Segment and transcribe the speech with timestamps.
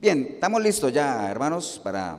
[0.00, 2.16] Bien, estamos listos ya, hermanos, para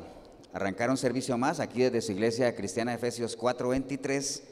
[0.53, 4.43] arrancar un servicio más aquí desde su iglesia cristiana Efesios 4:23,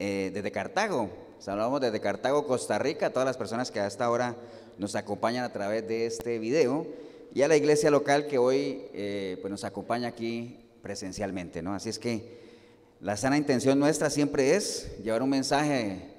[0.00, 1.08] eh, desde Cartago.
[1.38, 4.34] Saludamos desde Cartago, Costa Rica, a todas las personas que hasta ahora
[4.78, 6.88] nos acompañan a través de este video
[7.32, 11.74] y a la iglesia local que hoy eh, pues nos acompaña aquí presencialmente, ¿no?
[11.74, 12.40] Así es que
[13.00, 16.10] la sana intención nuestra siempre es llevar un mensaje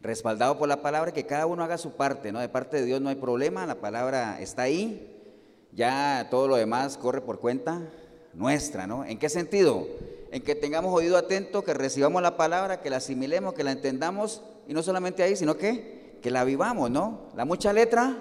[0.00, 2.40] respaldado por la palabra, que cada uno haga su parte, ¿no?
[2.40, 5.16] De parte de Dios no hay problema, la palabra está ahí,
[5.78, 7.80] ya todo lo demás corre por cuenta
[8.34, 9.04] nuestra, ¿no?
[9.04, 9.86] ¿En qué sentido?
[10.32, 14.42] En que tengamos oído atento, que recibamos la palabra, que la asimilemos, que la entendamos,
[14.66, 17.28] y no solamente ahí, sino que, que la vivamos, ¿no?
[17.36, 18.18] La mucha letra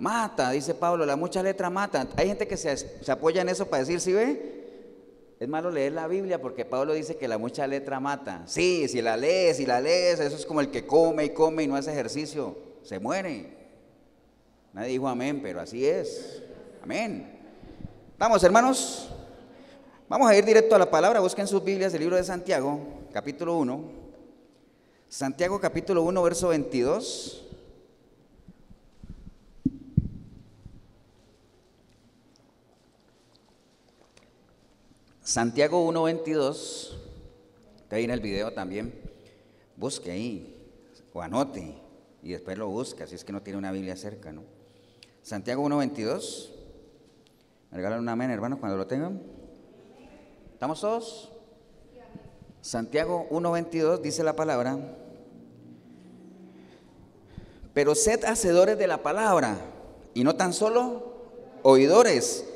[0.00, 2.08] mata, dice Pablo, la mucha letra mata.
[2.16, 2.76] Hay gente que se,
[3.08, 7.16] apoya en eso para decir, si ve, es malo leer la Biblia porque Pablo dice
[7.16, 8.42] que la mucha letra mata.
[8.46, 11.62] Sí, si la lees, si la lees, eso es como el que come y come
[11.62, 13.62] y no hace ejercicio, se muere.
[14.72, 16.42] Nadie dijo amén, pero así es.
[16.84, 17.26] Amén.
[18.18, 19.08] Vamos, hermanos.
[20.06, 21.18] Vamos a ir directo a la palabra.
[21.20, 22.78] Busquen sus Biblias el libro de Santiago,
[23.10, 23.84] capítulo 1.
[25.08, 27.42] Santiago, capítulo 1, verso 22.
[35.22, 36.98] Santiago 1.22,
[37.78, 38.92] está ahí en el video también,
[39.74, 40.54] busque ahí
[41.14, 41.78] o anote
[42.22, 44.42] y después lo busca, si es que no tiene una Biblia cerca, ¿no?
[45.22, 46.53] Santiago 1.22, me
[47.74, 49.20] regalan un amén, hermanos, cuando lo tengan.
[50.52, 51.32] ¿Estamos todos?
[52.60, 54.78] Santiago 1.22 dice la palabra,
[57.74, 59.58] pero sed hacedores de la palabra
[60.14, 61.14] y no tan solo
[61.62, 62.46] oidores,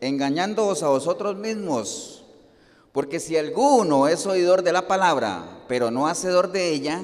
[0.00, 2.24] engañándoos a vosotros mismos.
[2.92, 7.02] Porque si alguno es oidor de la palabra, pero no hacedor de ella,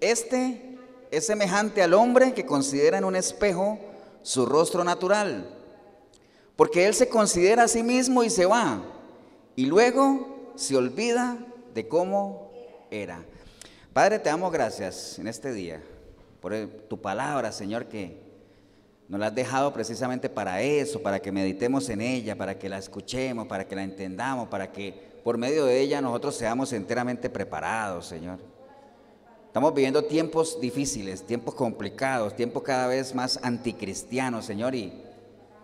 [0.00, 0.76] este
[1.10, 3.78] es semejante al hombre que considera en un espejo
[4.22, 5.55] su rostro natural.
[6.56, 8.82] Porque él se considera a sí mismo y se va.
[9.54, 11.36] Y luego se olvida
[11.74, 12.50] de cómo
[12.90, 13.22] era.
[13.92, 15.82] Padre, te damos gracias en este día
[16.40, 16.54] por
[16.88, 18.26] tu palabra, Señor, que
[19.08, 22.78] nos la has dejado precisamente para eso, para que meditemos en ella, para que la
[22.78, 28.06] escuchemos, para que la entendamos, para que por medio de ella nosotros seamos enteramente preparados,
[28.06, 28.38] Señor.
[29.46, 35.05] Estamos viviendo tiempos difíciles, tiempos complicados, tiempos cada vez más anticristianos, Señor, y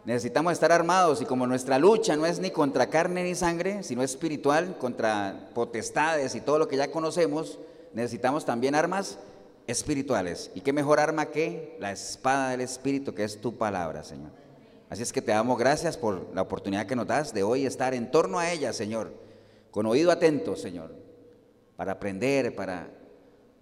[0.05, 4.03] necesitamos estar armados y como nuestra lucha no es ni contra carne ni sangre, sino
[4.03, 7.59] espiritual, contra potestades y todo lo que ya conocemos,
[7.93, 9.19] necesitamos también armas
[9.67, 10.51] espirituales.
[10.55, 14.31] ¿Y qué mejor arma que la espada del Espíritu, que es tu palabra, Señor?
[14.91, 17.95] Así es que te damos gracias por la oportunidad que nos das de hoy estar
[17.95, 19.23] en torno a ella, Señor
[19.73, 20.95] con oído atento, Señor,
[21.77, 22.91] para aprender, para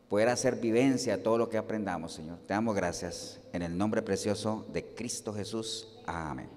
[0.08, 2.38] poder hacer vivencia todo lo que aprendamos, Señor.
[2.46, 5.99] Te damos gracias en el nombre precioso de Cristo Jesús.
[6.12, 6.48] Amén.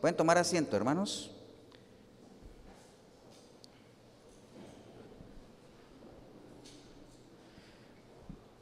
[0.00, 1.30] ¿Pueden tomar asiento, hermanos?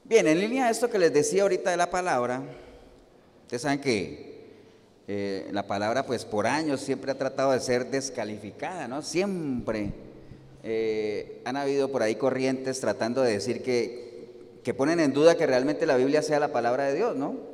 [0.05, 2.43] Bien, en línea a esto que les decía ahorita de la palabra,
[3.45, 4.35] ustedes saben que
[5.09, 9.01] eh, la palabra pues por años siempre ha tratado de ser descalificada, ¿no?
[9.01, 9.93] Siempre
[10.63, 15.47] eh, han habido por ahí corrientes tratando de decir que, que ponen en duda que
[15.47, 17.54] realmente la Biblia sea la palabra de Dios, ¿no?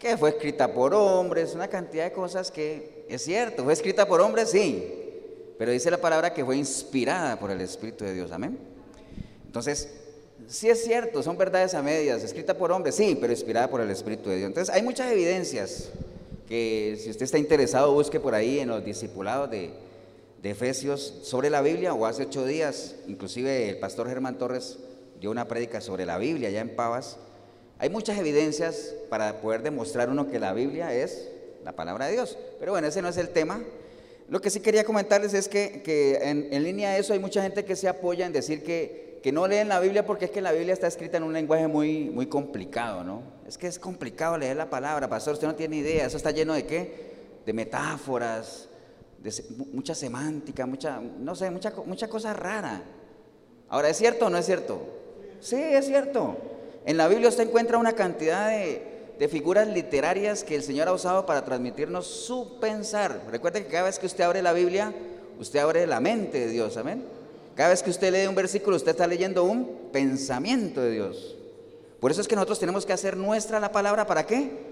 [0.00, 4.22] Que fue escrita por hombres, una cantidad de cosas que es cierto, fue escrita por
[4.22, 4.82] hombres, sí,
[5.58, 8.58] pero dice la palabra que fue inspirada por el Espíritu de Dios, amén.
[9.44, 9.90] Entonces,
[10.46, 13.90] sí es cierto, son verdades a medias, escrita por hombres, sí, pero inspirada por el
[13.90, 14.46] Espíritu de Dios.
[14.46, 15.90] Entonces, hay muchas evidencias
[16.48, 19.70] que si usted está interesado, busque por ahí en los discipulados de,
[20.42, 24.78] de Efesios sobre la Biblia, o hace ocho días, inclusive el pastor Germán Torres
[25.20, 27.18] dio una prédica sobre la Biblia allá en Pavas.
[27.80, 31.30] Hay muchas evidencias para poder demostrar uno que la Biblia es
[31.64, 32.36] la palabra de Dios.
[32.58, 33.62] Pero bueno, ese no es el tema.
[34.28, 37.76] Lo que sí quería comentarles es que, en, línea a eso hay mucha gente que
[37.76, 40.74] se apoya en decir que, que, no leen la Biblia porque es que la Biblia
[40.74, 43.22] está escrita en un lenguaje muy, muy complicado, ¿no?
[43.48, 46.52] Es que es complicado leer la palabra, pastor, usted no tiene idea, eso está lleno
[46.52, 47.12] de qué?
[47.46, 48.68] De metáforas,
[49.72, 52.82] mucha semántica, mucha, no sé, mucha, mucha cosa rara.
[53.70, 54.82] Ahora, ¿es cierto o no es cierto?
[55.40, 56.36] Sí, es cierto.
[56.84, 61.26] En la Biblia usted encuentra una cantidad de, figuras literarias que el Señor ha usado
[61.26, 63.20] para transmitirnos su pensar.
[63.30, 64.94] Recuerde que cada vez que usted abre la Biblia,
[65.38, 67.04] usted abre la mente de Dios, amén.
[67.54, 71.36] Cada vez que usted lee un versículo, usted está leyendo un pensamiento de Dios.
[72.00, 74.70] Por eso es que nosotros tenemos que hacer nuestra la palabra, ¿para qué?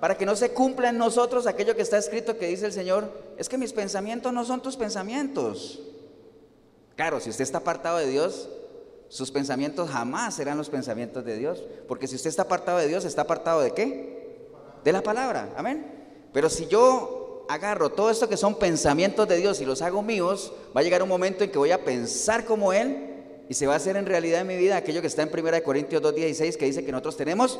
[0.00, 3.10] para que no se cumpla en nosotros aquello que está escrito que dice el Señor,
[3.36, 5.80] es que mis pensamientos no son tus pensamientos.
[6.94, 8.48] Claro, si usted está apartado de Dios,
[9.08, 13.04] sus pensamientos jamás serán los pensamientos de Dios, porque si usted está apartado de Dios,
[13.04, 14.48] está apartado de qué?
[14.84, 15.86] De la palabra, amén.
[16.32, 20.52] Pero si yo agarro todo esto que son pensamientos de Dios y los hago míos,
[20.76, 23.08] va a llegar un momento en que voy a pensar como Él
[23.48, 25.62] y se va a hacer en realidad en mi vida aquello que está en 1
[25.62, 27.58] Corintios 2.16 que dice que nosotros tenemos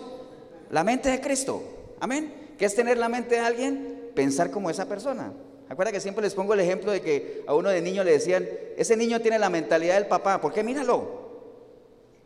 [0.70, 1.62] la mente de Cristo.
[1.98, 2.54] Amén.
[2.58, 4.10] ¿Qué es tener la mente de alguien?
[4.14, 5.32] Pensar como esa persona.
[5.68, 8.46] Acuerda que siempre les pongo el ejemplo de que a uno de niño le decían,
[8.76, 10.62] ese niño tiene la mentalidad del papá, ¿por qué?
[10.62, 11.17] Míralo,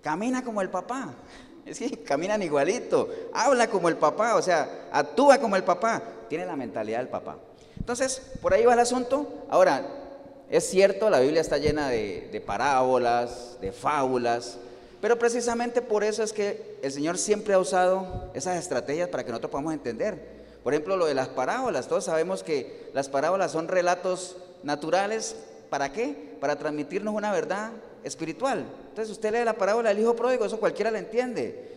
[0.02, 1.14] camina como el papá.
[1.64, 6.44] Es que caminan igualito, habla como el papá, o sea, actúa como el papá, tiene
[6.44, 7.36] la mentalidad del papá.
[7.78, 9.44] Entonces, por ahí va el asunto.
[9.48, 9.86] Ahora,
[10.50, 14.58] es cierto, la Biblia está llena de, de parábolas, de fábulas,
[15.00, 19.30] pero precisamente por eso es que el Señor siempre ha usado esas estrategias para que
[19.30, 20.42] nosotros podamos entender.
[20.62, 21.88] Por ejemplo, lo de las parábolas.
[21.88, 25.34] Todos sabemos que las parábolas son relatos naturales.
[25.70, 26.36] ¿Para qué?
[26.40, 27.72] Para transmitirnos una verdad
[28.04, 28.64] espiritual.
[28.92, 31.70] Entonces usted lee la parábola del hijo pródigo, eso cualquiera la entiende.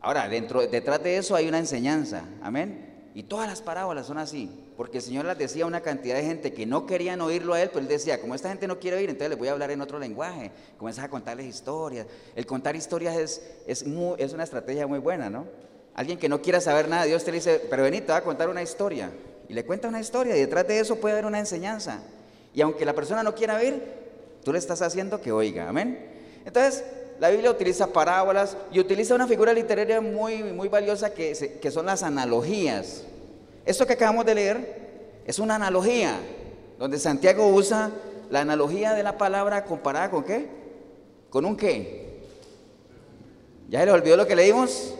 [0.00, 2.26] Ahora, dentro, detrás de eso hay una enseñanza.
[2.40, 3.10] Amén.
[3.12, 6.22] Y todas las parábolas son así, porque el Señor las decía a una cantidad de
[6.22, 8.98] gente que no querían oírlo a Él, pero Él decía, como esta gente no quiere
[8.98, 12.06] oír, entonces les voy a hablar en otro lenguaje, comienzas a contarles historias.
[12.36, 13.84] El contar historias es, es,
[14.18, 15.46] es una estrategia muy buena, ¿no?
[15.96, 18.48] Alguien que no quiera saber nada, Dios te dice, pero vení, te va a contar
[18.48, 19.10] una historia.
[19.48, 22.00] Y le cuenta una historia y detrás de eso puede haber una enseñanza.
[22.54, 23.82] Y aunque la persona no quiera oír,
[24.44, 25.68] tú le estás haciendo que oiga.
[25.68, 26.13] Amén.
[26.44, 26.84] Entonces,
[27.20, 31.86] la Biblia utiliza parábolas y utiliza una figura literaria muy, muy valiosa que, que son
[31.86, 33.04] las analogías.
[33.64, 36.18] Esto que acabamos de leer es una analogía,
[36.78, 37.90] donde Santiago usa
[38.30, 40.48] la analogía de la palabra comparada con qué?
[41.30, 42.20] ¿Con un qué?
[43.68, 44.94] ¿Ya se le olvidó lo que leímos?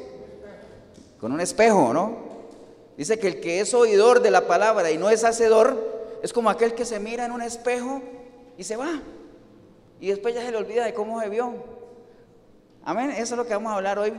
[1.24, 2.18] con un espejo, ¿no?
[2.98, 6.50] Dice que el que es oidor de la palabra y no es hacedor, es como
[6.50, 8.02] aquel que se mira en un espejo
[8.58, 9.00] y se va.
[10.04, 11.54] Y después ya se le olvida de cómo se vio.
[12.84, 13.10] Amén.
[13.12, 14.12] Eso es lo que vamos a hablar hoy.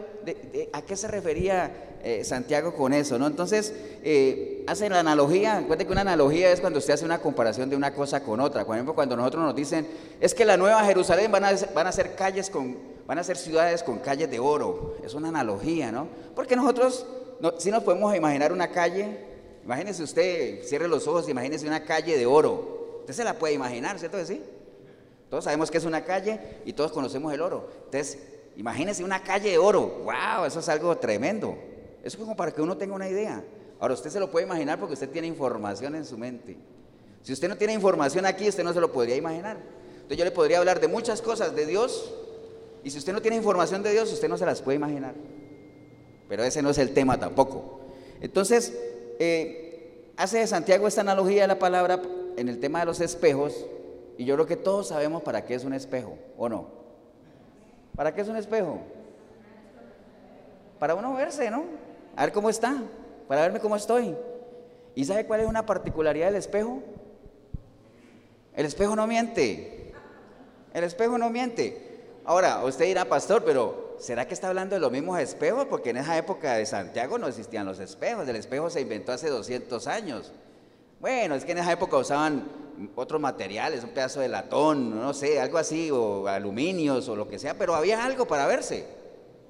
[0.74, 3.20] ¿A qué se refería eh, Santiago con eso?
[3.20, 3.28] ¿no?
[3.28, 3.72] Entonces,
[4.04, 5.60] eh, hace la analogía.
[5.60, 8.66] Recuerde que una analogía es cuando usted hace una comparación de una cosa con otra.
[8.66, 9.88] Por ejemplo, cuando nosotros nos dicen,
[10.20, 13.38] es que la nueva Jerusalén van a, van a ser calles con, van a ser
[13.38, 14.96] ciudades con calles de oro.
[15.06, 16.08] Es una analogía, ¿no?
[16.34, 17.06] Porque nosotros,
[17.60, 19.20] si nos podemos imaginar una calle,
[19.64, 23.02] imagínese usted, cierre los ojos, imagínese una calle de oro.
[23.02, 24.42] Usted se la puede imaginar, ¿cierto que sí?
[25.30, 27.70] Todos sabemos que es una calle y todos conocemos el oro.
[27.86, 28.20] Entonces,
[28.56, 30.04] imagínese una calle de oro.
[30.04, 30.46] ¡Wow!
[30.46, 31.58] Eso es algo tremendo.
[32.04, 33.44] Eso es como para que uno tenga una idea.
[33.80, 36.58] Ahora, usted se lo puede imaginar porque usted tiene información en su mente.
[37.24, 39.58] Si usted no tiene información aquí, usted no se lo podría imaginar.
[39.96, 42.14] Entonces yo le podría hablar de muchas cosas de Dios
[42.84, 45.16] y si usted no tiene información de Dios, usted no se las puede imaginar.
[46.30, 47.80] Pero ese no es el tema tampoco.
[48.22, 48.78] Entonces,
[49.18, 52.00] eh, hace Santiago esta analogía de la palabra
[52.38, 53.66] en el tema de los espejos,
[54.18, 56.68] y yo creo que todos sabemos para qué es un espejo, ¿o no?
[57.96, 58.80] ¿Para qué es un espejo?
[60.80, 61.64] Para uno verse, ¿no?
[62.16, 62.82] A ver cómo está,
[63.28, 64.16] para verme cómo estoy.
[64.96, 66.82] ¿Y sabe cuál es una particularidad del espejo?
[68.54, 69.94] El espejo no miente.
[70.74, 71.86] El espejo no miente.
[72.24, 75.66] Ahora, usted dirá, pastor, pero ¿será que está hablando de los mismos espejos?
[75.66, 79.30] Porque en esa época de Santiago no existían los espejos, el espejo se inventó hace
[79.30, 80.34] 200 años.
[81.00, 82.46] Bueno, es que en esa época usaban
[82.96, 87.40] otros materiales, un pedazo de latón, no sé, algo así, o aluminios o lo que
[87.40, 88.86] sea, pero había algo para verse.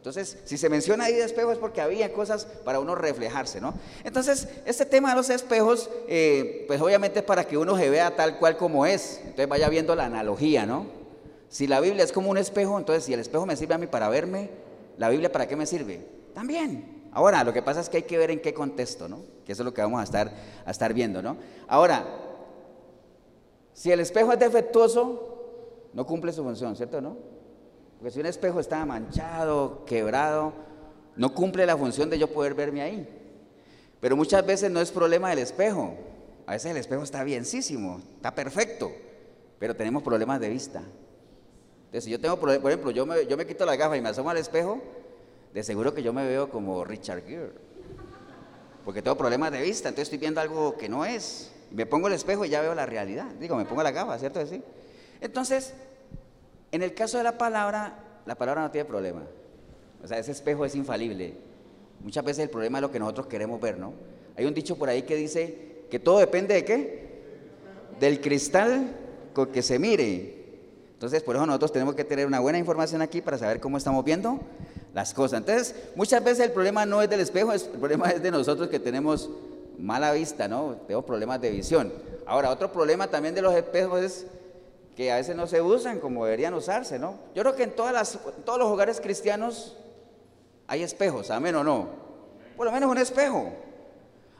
[0.05, 3.73] Entonces, si se menciona ahí de espejo es porque había cosas para uno reflejarse, ¿no?
[4.03, 8.15] Entonces, este tema de los espejos, eh, pues obviamente es para que uno se vea
[8.15, 9.17] tal cual como es.
[9.21, 10.85] Entonces vaya viendo la analogía, ¿no?
[11.49, 13.87] Si la Biblia es como un espejo, entonces si el espejo me sirve a mí
[13.87, 14.51] para verme,
[14.99, 16.05] ¿la Biblia para qué me sirve?
[16.35, 17.07] También.
[17.11, 19.23] Ahora, lo que pasa es que hay que ver en qué contexto, ¿no?
[19.43, 20.31] Que eso es lo que vamos a estar,
[20.65, 21.37] a estar viendo, ¿no?
[21.67, 22.05] Ahora,
[23.75, 27.15] si el espejo es defectuoso, no cumple su función, ¿cierto, no?
[27.99, 30.51] Porque si un espejo está manchado, quebrado,
[31.15, 33.07] no cumple la función de yo poder verme ahí.
[34.01, 35.93] Pero muchas veces no es problema del espejo.
[36.47, 38.91] A veces el espejo está bienísimo, está perfecto,
[39.59, 40.81] pero tenemos problemas de vista
[42.01, 44.29] si yo tengo, por ejemplo, yo me, yo me quito la gafa y me asomo
[44.29, 44.81] al espejo,
[45.53, 47.53] de seguro que yo me veo como Richard Gere.
[48.83, 51.51] Porque tengo problemas de vista, entonces estoy viendo algo que no es.
[51.71, 53.27] Me pongo el espejo y ya veo la realidad.
[53.39, 54.39] Digo, me pongo la gafa, ¿cierto?
[55.21, 55.73] Entonces,
[56.71, 59.23] en el caso de la palabra, la palabra no tiene problema.
[60.03, 61.33] O sea, ese espejo es infalible.
[62.01, 63.93] Muchas veces el problema es lo que nosotros queremos ver, ¿no?
[64.37, 67.05] Hay un dicho por ahí que dice que todo depende de qué?
[67.99, 68.95] Del cristal
[69.33, 70.35] con que se mire.
[70.93, 74.03] Entonces, por eso nosotros tenemos que tener una buena información aquí para saber cómo estamos
[74.05, 74.39] viendo
[74.93, 75.39] las cosas.
[75.39, 78.79] Entonces, muchas veces el problema no es del espejo, el problema es de nosotros que
[78.79, 79.29] tenemos
[79.77, 80.75] mala vista, ¿no?
[80.87, 81.93] Tenemos problemas de visión.
[82.25, 84.27] Ahora, otro problema también de los espejos es
[84.95, 87.19] que a veces no se usan como deberían usarse, ¿no?
[87.35, 87.91] Yo creo que en todos
[88.57, 89.77] los hogares cristianos
[90.67, 91.89] hay espejos, amén o no.
[92.55, 93.51] Por lo menos un espejo.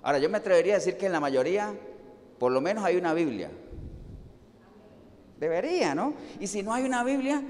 [0.01, 1.74] Ahora, yo me atrevería a decir que en la mayoría,
[2.39, 3.50] por lo menos hay una Biblia.
[5.39, 6.13] Debería, ¿no?
[6.39, 7.44] Y si no hay una Biblia,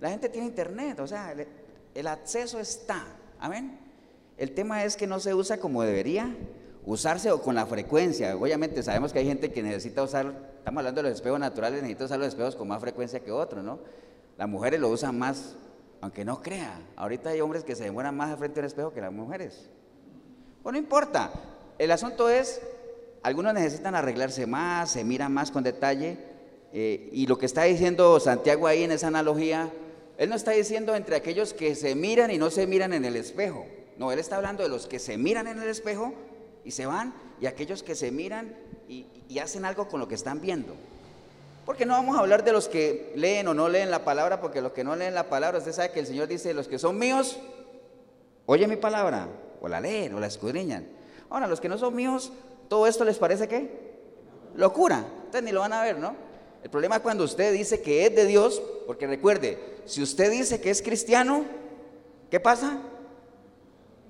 [0.00, 1.34] la gente tiene internet, o sea,
[1.94, 3.04] el, acceso está.
[3.38, 3.78] Amén.
[4.38, 6.34] El tema es que no se usa como debería
[6.86, 8.36] usarse o con la frecuencia.
[8.36, 12.04] Obviamente sabemos que hay gente que necesita usar, estamos hablando de los espejos naturales, necesita
[12.04, 13.80] usar los espejos con más frecuencia que otros, ¿no?
[14.38, 15.56] Las mujeres lo usan más,
[16.00, 16.80] aunque no crea.
[16.94, 19.68] Ahorita hay hombres que se demoran más frente al espejo que las mujeres.
[20.62, 21.32] Bueno, no importa.
[21.78, 22.60] El asunto es,
[23.22, 26.16] algunos necesitan arreglarse más, se miran más con detalle.
[26.72, 29.72] Eh, y lo que está diciendo Santiago ahí en esa analogía,
[30.18, 33.16] él no está diciendo entre aquellos que se miran y no se miran en el
[33.16, 33.66] espejo.
[33.98, 36.12] No, él está hablando de los que se miran en el espejo
[36.66, 38.52] y se van, y aquellos que se miran
[38.88, 39.06] y,
[39.38, 40.74] hacen algo con lo que están viendo.
[41.64, 44.60] Porque no vamos a hablar de los que leen o no leen la palabra, porque
[44.60, 46.98] los que no leen la palabra, usted sabe que el Señor dice, los que son
[46.98, 47.38] míos,
[48.46, 49.28] oye mi palabra,
[49.60, 50.88] o la leen, o la escudriñan.
[51.30, 52.32] Ahora, los que no son míos,
[52.68, 53.70] todo esto les parece qué?
[54.56, 55.06] Locura.
[55.26, 56.16] Ustedes ni lo van a ver, ¿no?
[56.64, 60.60] El problema es cuando usted dice que es de Dios, porque recuerde, si usted dice
[60.60, 61.44] que es cristiano,
[62.28, 62.80] ¿qué pasa?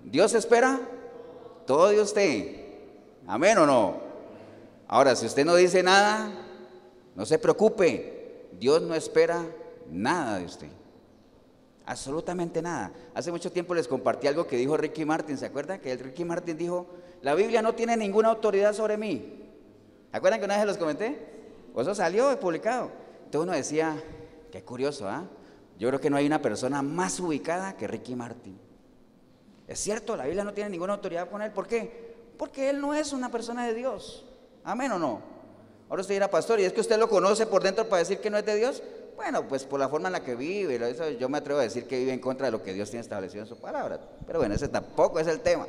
[0.04, 0.80] Dios espera
[1.66, 2.66] todo de usted.
[3.26, 4.00] Amén o no.
[4.88, 6.30] Ahora, si usted no dice nada,
[7.14, 8.48] no se preocupe.
[8.58, 9.44] Dios no espera
[9.90, 10.68] nada de usted.
[11.84, 12.92] Absolutamente nada.
[13.14, 15.36] Hace mucho tiempo les compartí algo que dijo Ricky Martin.
[15.36, 15.80] ¿Se acuerdan?
[15.80, 16.86] Que el Ricky Martin dijo,
[17.22, 19.44] la Biblia no tiene ninguna autoridad sobre mí.
[20.10, 21.36] ¿Se acuerdan que una vez se los comenté?
[21.76, 22.90] Eso salió publicado.
[23.24, 24.02] Entonces uno decía,
[24.50, 25.24] qué curioso, ¿ah?
[25.78, 28.58] Yo creo que no hay una persona más ubicada que Ricky Martin.
[29.68, 31.50] Es cierto, la Biblia no tiene ninguna autoridad con él.
[31.50, 32.14] ¿Por qué?
[32.38, 34.24] Porque él no es una persona de Dios.
[34.64, 35.20] Amén o no.
[35.88, 38.30] Ahora usted dirá, pastor, ¿y es que usted lo conoce por dentro para decir que
[38.30, 38.82] no es de Dios?
[39.16, 40.78] Bueno, pues por la forma en la que vive,
[41.18, 43.42] yo me atrevo a decir que vive en contra de lo que Dios tiene establecido
[43.42, 43.98] en su palabra.
[44.26, 45.66] Pero bueno, ese tampoco es el tema.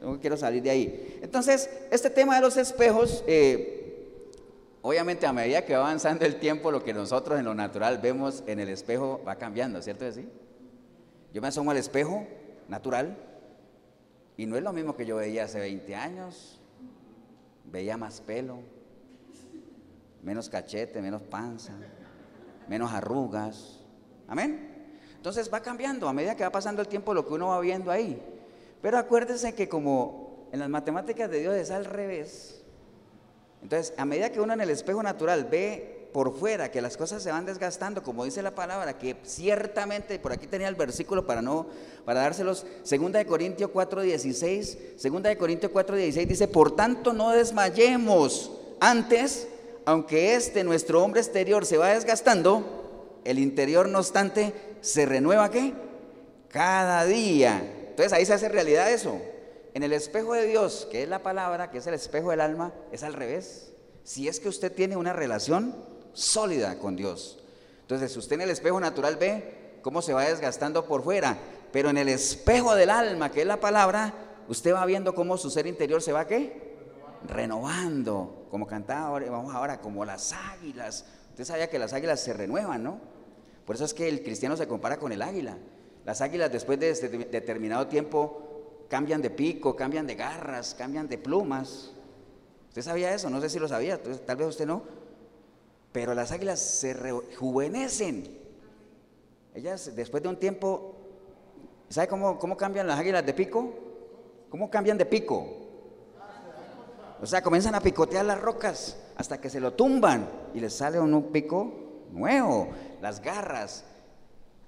[0.00, 1.20] No quiero salir de ahí.
[1.22, 4.20] Entonces, este tema de los espejos, eh,
[4.82, 8.44] obviamente a medida que va avanzando el tiempo, lo que nosotros en lo natural vemos
[8.46, 10.10] en el espejo va cambiando, ¿cierto?
[10.12, 10.28] ¿Sí?
[11.32, 12.26] Yo me asomo al espejo
[12.68, 13.16] natural
[14.36, 16.60] y no es lo mismo que yo veía hace 20 años.
[17.70, 18.58] Veía más pelo,
[20.22, 21.72] menos cachete, menos panza
[22.68, 23.80] menos arrugas.
[24.28, 24.70] Amén.
[25.16, 27.90] Entonces va cambiando a medida que va pasando el tiempo lo que uno va viendo
[27.90, 28.20] ahí.
[28.82, 32.62] Pero acuérdese que como en las matemáticas de Dios es al revés.
[33.62, 37.24] Entonces, a medida que uno en el espejo natural ve por fuera que las cosas
[37.24, 41.42] se van desgastando, como dice la palabra, que ciertamente, por aquí tenía el versículo para
[41.42, 41.66] no,
[42.04, 48.52] para dárselos, segunda de Corintios 4.16, segunda de Corintios 4.16 dice, por tanto no desmayemos
[48.78, 49.48] antes,
[49.86, 54.52] aunque este nuestro hombre exterior se va desgastando, el interior no obstante
[54.82, 55.72] se renueva qué?
[56.48, 57.88] Cada día.
[57.88, 59.20] Entonces ahí se hace realidad eso.
[59.74, 62.72] En el espejo de Dios, que es la palabra, que es el espejo del alma,
[62.92, 63.72] es al revés.
[64.04, 65.74] Si es que usted tiene una relación
[66.14, 67.38] sólida con Dios.
[67.82, 71.36] Entonces, usted en el espejo natural ve cómo se va desgastando por fuera,
[71.70, 74.14] pero en el espejo del alma, que es la palabra,
[74.48, 76.64] usted va viendo cómo su ser interior se va qué?
[77.26, 81.06] renovando, como cantaba ahora, vamos ahora, como las águilas.
[81.30, 83.00] Usted sabía que las águilas se renuevan, ¿no?
[83.64, 85.56] Por eso es que el cristiano se compara con el águila.
[86.04, 86.92] Las águilas después de
[87.30, 91.92] determinado tiempo cambian de pico, cambian de garras, cambian de plumas.
[92.68, 93.30] ¿Usted sabía eso?
[93.30, 94.82] No sé si lo sabía, tal vez usted no.
[95.94, 98.36] Pero las águilas se rejuvenecen.
[99.54, 100.96] Ellas después de un tiempo,
[101.88, 103.72] ¿sabe cómo, cómo cambian las águilas de pico?
[104.50, 105.46] ¿Cómo cambian de pico?
[107.22, 110.98] O sea, comienzan a picotear las rocas hasta que se lo tumban y les sale
[110.98, 111.72] un pico
[112.10, 112.70] nuevo,
[113.00, 113.84] las garras,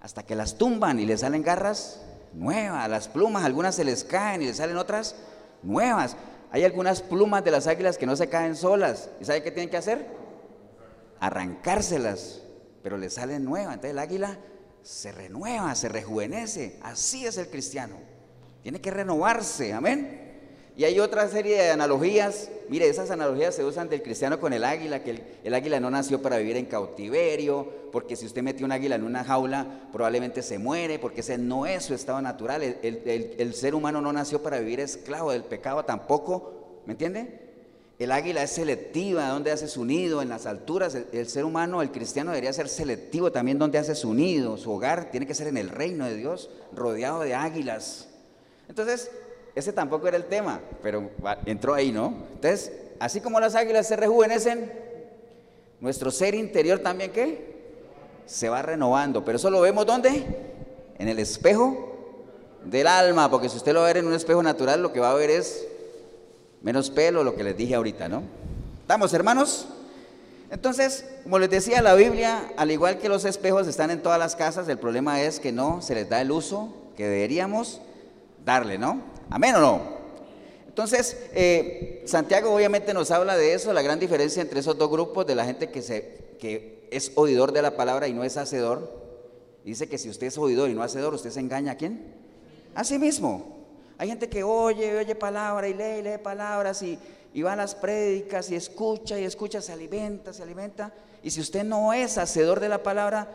[0.00, 2.02] hasta que las tumban y les salen garras
[2.34, 5.16] nuevas, las plumas, algunas se les caen y les salen otras
[5.64, 6.16] nuevas.
[6.52, 9.10] Hay algunas plumas de las águilas que no se caen solas.
[9.20, 10.25] ¿Y sabe qué tienen que hacer?
[11.20, 12.42] Arrancárselas,
[12.82, 13.74] pero les salen nuevas.
[13.74, 14.38] Entonces el águila
[14.82, 16.78] se renueva, se rejuvenece.
[16.82, 17.96] Así es el cristiano.
[18.62, 20.26] Tiene que renovarse, amén.
[20.76, 22.50] Y hay otra serie de analogías.
[22.68, 26.20] Mire, esas analogías se usan del cristiano con el águila, que el, águila no nació
[26.20, 30.58] para vivir en cautiverio, porque si usted metió un águila en una jaula, probablemente se
[30.58, 32.62] muere, porque ese no es su estado natural.
[32.62, 37.45] El, ser humano no nació para vivir esclavo del pecado tampoco, ¿me entiende?
[37.98, 40.94] El águila es selectiva, donde hace su nido, en las alturas.
[40.94, 45.10] el ser humano, el cristiano debería ser selectivo también donde hace su nido, su hogar,
[45.10, 48.08] tiene que ser en el reino de Dios, rodeado de águilas.
[48.68, 49.10] Entonces,
[49.54, 51.10] ese tampoco era el tema, pero
[51.46, 52.14] entró ahí, ¿no?
[52.34, 54.70] Entonces, así como las águilas se rejuvenecen,
[55.80, 57.56] nuestro ser interior también, ¿qué?
[58.26, 59.24] Se va renovando.
[59.24, 60.24] Pero eso lo vemos ¿dónde?
[60.98, 61.94] En el espejo
[62.64, 65.14] del alma, porque si usted lo ve en un espejo natural, lo que va a
[65.14, 65.66] ver es
[66.62, 68.22] Menos pelo, lo que les dije ahorita, ¿no?
[68.82, 69.68] ¿Estamos, hermanos?
[70.50, 74.36] Entonces, como les decía, la Biblia, al igual que los espejos, están en todas las
[74.36, 74.68] casas.
[74.68, 77.80] El problema es que no se les da el uso que deberíamos
[78.44, 79.00] darle, ¿no?
[79.28, 79.96] Amén o no.
[80.68, 85.26] Entonces, eh, Santiago obviamente nos habla de eso, la gran diferencia entre esos dos grupos,
[85.26, 89.04] de la gente que, se, que es oidor de la palabra y no es hacedor.
[89.64, 92.14] Dice que si usted es oidor y no hacedor, usted se engaña a quién?
[92.74, 93.55] A sí mismo.
[93.98, 96.98] Hay gente que oye, oye palabra y lee, lee palabras y,
[97.42, 100.92] va a las prédicas y escucha y escucha, se alimenta, se alimenta.
[101.22, 103.28] Y si usted no es hacedor de la palabra,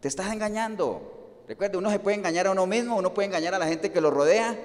[0.00, 1.42] te estás engañando.
[1.48, 4.00] Recuerde, uno se puede engañar a uno mismo, uno puede engañar a la gente que
[4.00, 4.58] lo rodea,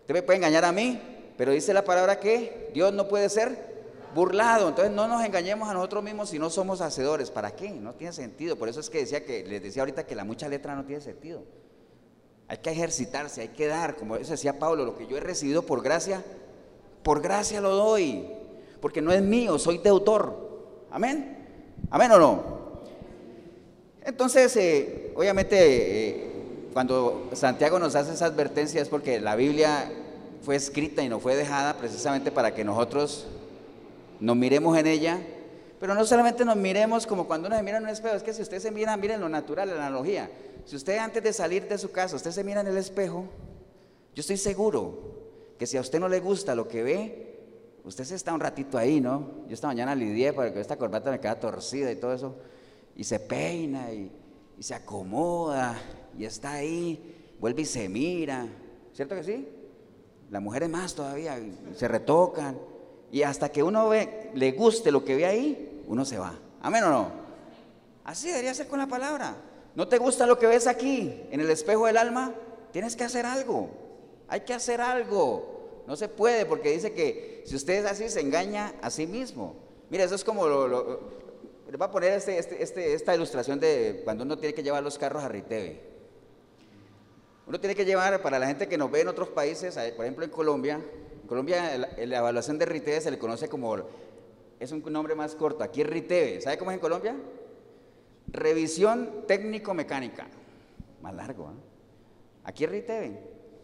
[0.00, 1.00] usted me puede engañar a mí,
[1.36, 3.70] pero dice la palabra que Dios no puede ser
[4.14, 4.68] burlado.
[4.68, 7.30] Entonces no nos engañemos a nosotros mismos si no somos hacedores.
[7.30, 7.70] ¿Para qué?
[7.70, 8.56] No tiene sentido.
[8.56, 11.00] Por eso es que decía que les decía ahorita que la mucha letra no tiene
[11.00, 11.42] sentido.
[12.50, 15.84] Hay que ejercitarse, hay que dar, como decía Pablo, lo que yo he recibido por
[15.84, 16.24] gracia,
[17.04, 18.26] por gracia lo doy,
[18.80, 20.50] porque no es mío, soy deutor.
[20.90, 21.46] Amén.
[21.90, 22.42] Amén o no.
[24.04, 26.32] Entonces, eh, obviamente, eh,
[26.72, 29.88] cuando Santiago nos hace esa advertencia es porque la Biblia
[30.42, 33.28] fue escrita y no fue dejada precisamente para que nosotros
[34.18, 35.20] nos miremos en ella,
[35.80, 38.34] pero no solamente nos miremos como cuando uno se mira en un espejo, es que
[38.34, 40.30] si usted se mira, miren lo natural, la analogía.
[40.66, 43.24] Si usted antes de salir de su casa, usted se mira en el espejo,
[44.14, 47.40] yo estoy seguro que si a usted no le gusta lo que ve,
[47.84, 49.44] usted se está un ratito ahí, ¿no?
[49.48, 52.36] Yo esta mañana lidié porque esta corbata me queda torcida y todo eso,
[52.94, 54.12] y se peina y,
[54.58, 55.80] se acomoda
[56.18, 58.46] y está ahí, vuelve y se mira,
[58.92, 59.48] ¿cierto que sí?
[60.28, 61.40] Las mujeres más todavía,
[61.74, 62.58] se retocan,
[63.10, 66.34] y hasta que uno ve, le guste lo que ve ahí, uno se va.
[66.62, 67.10] ¿Amén o no?
[68.04, 69.36] Así debería ser con la palabra.
[69.74, 72.34] ¿No te gusta lo que ves aquí, en el espejo del alma?
[72.72, 73.70] Tienes que hacer algo.
[74.28, 75.82] Hay que hacer algo.
[75.86, 79.56] No se puede porque dice que si usted es así, se engaña a sí mismo.
[79.90, 80.68] Mira, eso es como lo,
[81.70, 84.82] le voy a poner este, este, este, esta ilustración de cuando uno tiene que llevar
[84.82, 85.80] los carros a Riteve.
[87.46, 90.24] Uno tiene que llevar, para la gente que nos ve en otros países, por ejemplo
[90.24, 90.80] en Colombia,
[91.22, 93.76] en Colombia la, la evaluación de Riteve se le conoce como,
[94.60, 96.40] es un nombre más corto, aquí es Riteve.
[96.42, 97.16] ¿Sabe cómo es en Colombia?
[98.28, 100.26] Revisión técnico-mecánica.
[101.00, 101.54] Más largo, ¿eh?
[102.44, 103.18] Aquí es Riteve.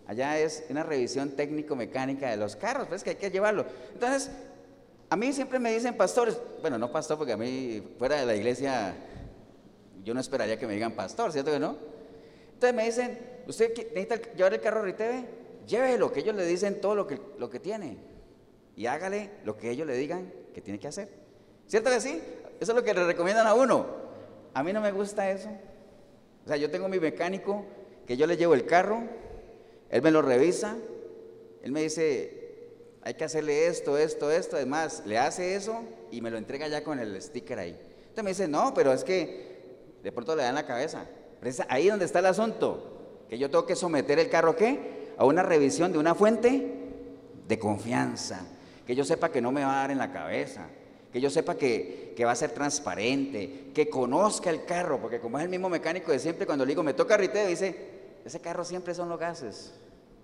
[0.06, 3.66] Allá es una revisión técnico-mecánica de los carros, pues que hay que llevarlo.
[3.92, 4.30] Entonces,
[5.10, 8.34] a mí siempre me dicen pastores, bueno, no pastor, porque a mí fuera de la
[8.34, 8.94] iglesia
[10.02, 11.76] yo no esperaría que me digan pastor, ¿cierto que no?
[12.54, 15.26] Entonces me dicen, ¿usted necesita llevar el carro a Riteve?
[15.66, 17.98] Llévelo, que ellos le dicen todo lo que, lo que tiene.
[18.76, 21.08] Y hágale lo que ellos le digan tiene que hacer.
[21.66, 22.20] ¿Cierto que sí?
[22.60, 23.86] Eso es lo que le recomiendan a uno.
[24.54, 25.50] A mí no me gusta eso.
[26.44, 27.64] O sea, yo tengo mi mecánico
[28.06, 29.02] que yo le llevo el carro,
[29.90, 30.76] él me lo revisa,
[31.62, 32.46] él me dice,
[33.02, 36.84] hay que hacerle esto, esto, esto, además, le hace eso y me lo entrega ya
[36.84, 37.78] con el sticker ahí.
[38.00, 39.56] Entonces me dice, no, pero es que
[40.02, 41.04] de pronto le dan la cabeza.
[41.40, 45.12] Pero es ahí donde está el asunto, que yo tengo que someter el carro, ¿qué?
[45.18, 46.74] A una revisión de una fuente
[47.46, 48.46] de confianza,
[48.86, 50.66] que yo sepa que no me va a dar en la cabeza,
[51.12, 55.38] que yo sepa que, que, va a ser transparente, que conozca el carro, porque como
[55.38, 57.74] es el mismo mecánico de siempre, cuando le digo, me toca riteo, dice,
[58.24, 59.72] ese carro siempre son los gases.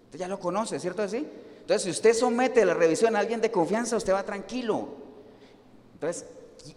[0.06, 1.26] Usted ya lo conoce, ¿cierto así?
[1.60, 4.88] Entonces, si usted somete la revisión a alguien de confianza, usted va tranquilo.
[5.94, 6.26] Entonces,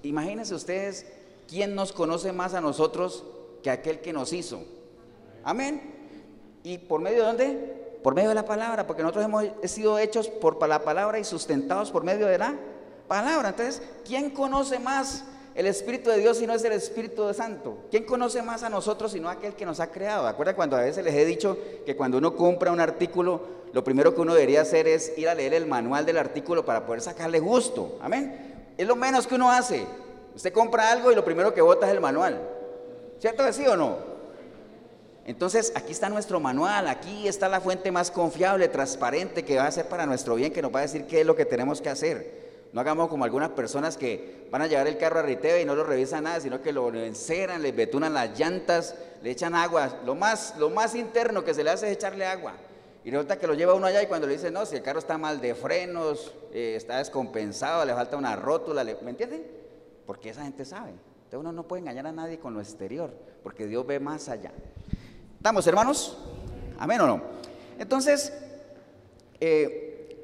[0.03, 1.05] imagínense ustedes
[1.47, 3.23] quién nos conoce más a nosotros
[3.61, 4.63] que aquel que nos hizo.
[5.43, 5.81] Amén.
[6.63, 7.84] ¿Y por medio de dónde?
[8.05, 11.89] Por medio de la palabra, porque nosotros hemos sido hechos por la palabra y sustentados
[11.89, 12.53] por medio de la
[13.07, 13.49] palabra.
[13.49, 15.23] Entonces, ¿quién conoce más
[15.55, 17.79] el Espíritu de Dios si no es el Espíritu Santo?
[17.89, 20.27] ¿Quién conoce más a nosotros sino aquel que nos ha creado?
[20.27, 23.41] ¿Acuerda cuando a veces les he dicho que cuando uno compra un artículo,
[23.73, 26.85] lo primero que uno debería hacer es ir a leer el manual del artículo para
[26.85, 27.97] poder sacarle gusto?
[28.03, 28.73] Amén.
[28.77, 29.83] Es lo menos que uno hace.
[30.35, 32.39] Usted compra algo y lo primero que vota es el manual.
[33.17, 34.14] ¿Cierto sí o no?
[35.25, 39.71] Entonces, aquí está nuestro manual, aquí está la fuente más confiable, transparente, que va a
[39.71, 41.89] ser para nuestro bien, que nos va a decir qué es lo que tenemos que
[41.89, 42.45] hacer.
[42.73, 45.75] No hagamos como algunas personas que van a llevar el carro a Riteve y no
[45.75, 49.99] lo revisan nada, sino que lo enceran, le betunan las llantas, le echan agua.
[50.05, 52.53] Lo más, lo más interno que se le hace es echarle agua.
[53.05, 54.99] Y resulta que lo lleva uno allá y cuando le dice, no, si el carro
[54.99, 59.45] está mal de frenos, eh, está descompensado, le falta una rótula, ¿me entienden?
[60.05, 60.89] Porque esa gente sabe.
[60.89, 63.11] Entonces uno no puede engañar a nadie con lo exterior,
[63.41, 64.51] porque Dios ve más allá.
[65.45, 66.17] ¿Estamos, hermanos?
[66.79, 67.21] ¿Amén o no?
[67.77, 68.33] Entonces,
[69.39, 70.17] eh,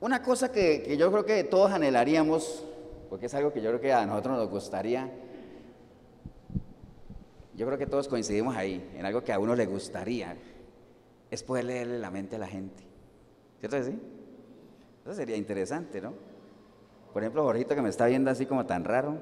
[0.00, 2.64] una cosa que, yo creo que todos anhelaríamos,
[3.10, 5.10] porque es algo que yo creo que a nosotros nos gustaría,
[7.54, 10.38] yo creo que todos coincidimos ahí, en algo que a uno le gustaría,
[11.30, 12.82] es poder leerle la mente a la gente.
[13.60, 14.00] ¿Cierto que sí?
[15.04, 16.14] Eso sería interesante, ¿no?
[17.12, 19.18] Por ejemplo, Jorgito que me está viendo así como tan raro,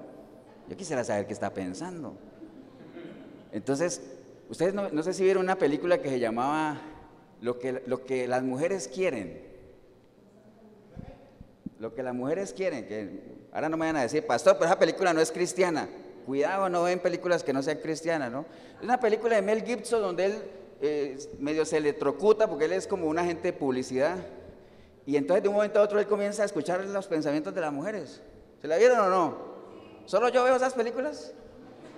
[0.69, 2.15] yo quisiera saber qué está pensando.
[3.51, 4.01] Entonces,
[4.53, 6.79] ustedes no, sé si vieron una película que se llamaba
[7.41, 9.51] Lo que, lo que las mujeres quieren.
[11.79, 14.79] Lo que las mujeres quieren, que ahora no me van a decir, pastor, pero esa
[14.79, 15.89] película no es cristiana.
[16.27, 18.45] Cuidado, no ven películas que no sean cristianas, ¿no?
[18.77, 20.43] Es una película de Mel Gibson donde él
[20.83, 24.19] eh, medio se electrocuta porque él es como un agente de publicidad.
[25.07, 27.73] Y entonces de un momento a otro él comienza a escuchar los pensamientos de las
[27.73, 28.21] mujeres.
[28.61, 29.37] ¿Se la vieron o no?
[30.05, 31.33] ¿Solo yo veo esas películas?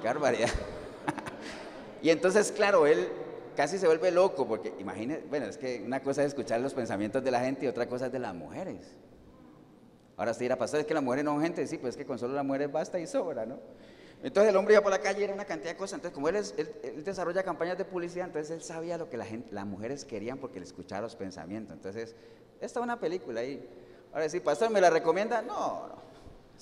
[0.01, 0.51] Qué barbaridad.
[2.05, 3.09] Y entonces, claro, él
[3.57, 7.25] casi se vuelve loco porque imagínense, bueno, es que una cosa es escuchar los pensamientos
[7.25, 8.95] de la gente y otra cosa es de las mujeres.
[10.19, 12.05] Ahora usted dirá, pastor, es que las mujeres no son gente, sí, pues es que
[12.05, 13.59] con solo las mujeres basta y sobra, ¿no?
[14.23, 15.95] Entonces el hombre iba por la calle y era una cantidad de cosas.
[15.95, 19.55] Entonces, como él, él, desarrolla campañas de publicidad, entonces él sabía lo que la gente,
[19.55, 21.75] las mujeres querían porque le escuchaba los pensamientos.
[21.75, 22.15] Entonces,
[22.61, 23.67] esta es una película ahí.
[24.13, 25.41] Ahora sí, pastor, ¿me la recomienda?
[25.41, 26.05] No, no.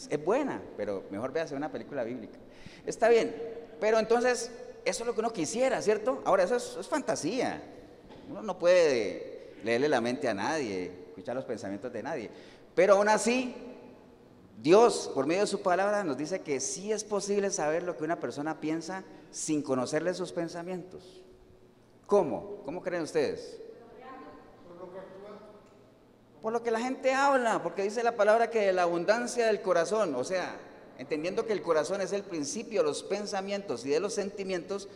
[0.09, 2.39] Es buena, pero mejor véase una película bíblica.
[2.87, 3.35] Está bien,
[3.81, 4.53] pero entonces,
[4.85, 6.23] eso es lo que uno quisiera, ¿cierto?
[6.25, 7.63] Ahora, eso es, es fantasía.
[8.29, 12.31] Uno no puede leerle la mente a nadie, escuchar los pensamientos de nadie.
[12.75, 13.55] Pero aún así,
[14.61, 18.05] Dios, por medio de su palabra, nos dice que sí es posible saber lo que
[18.05, 21.23] una persona piensa sin conocerle sus pensamientos.
[22.07, 22.61] ¿Cómo?
[22.65, 23.59] ¿Cómo creen ustedes?
[26.41, 29.63] Por lo que la gente habla, porque dice la palabra que de la abundancia del
[29.63, 30.57] corazón, o sea,
[31.03, 34.89] entendiendo que el corazón es el principio de los pensamientos y de los sentimientos,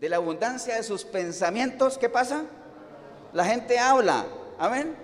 [0.00, 2.44] de la abundancia de sus pensamientos, ¿qué pasa?
[3.32, 4.26] La gente habla,
[4.58, 4.96] amén.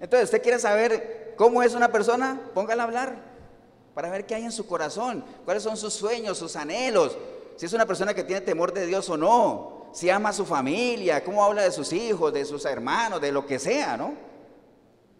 [0.00, 2.50] Entonces, usted quiere saber ¿Cómo es una persona?
[2.52, 3.16] Póngala a hablar
[3.94, 7.16] para ver qué hay en su corazón, cuáles son sus sueños, sus anhelos,
[7.56, 10.44] si es una persona que tiene temor de Dios o no, si ama a su
[10.44, 14.14] familia, cómo habla de sus hijos, de sus hermanos, de lo que sea, ¿no?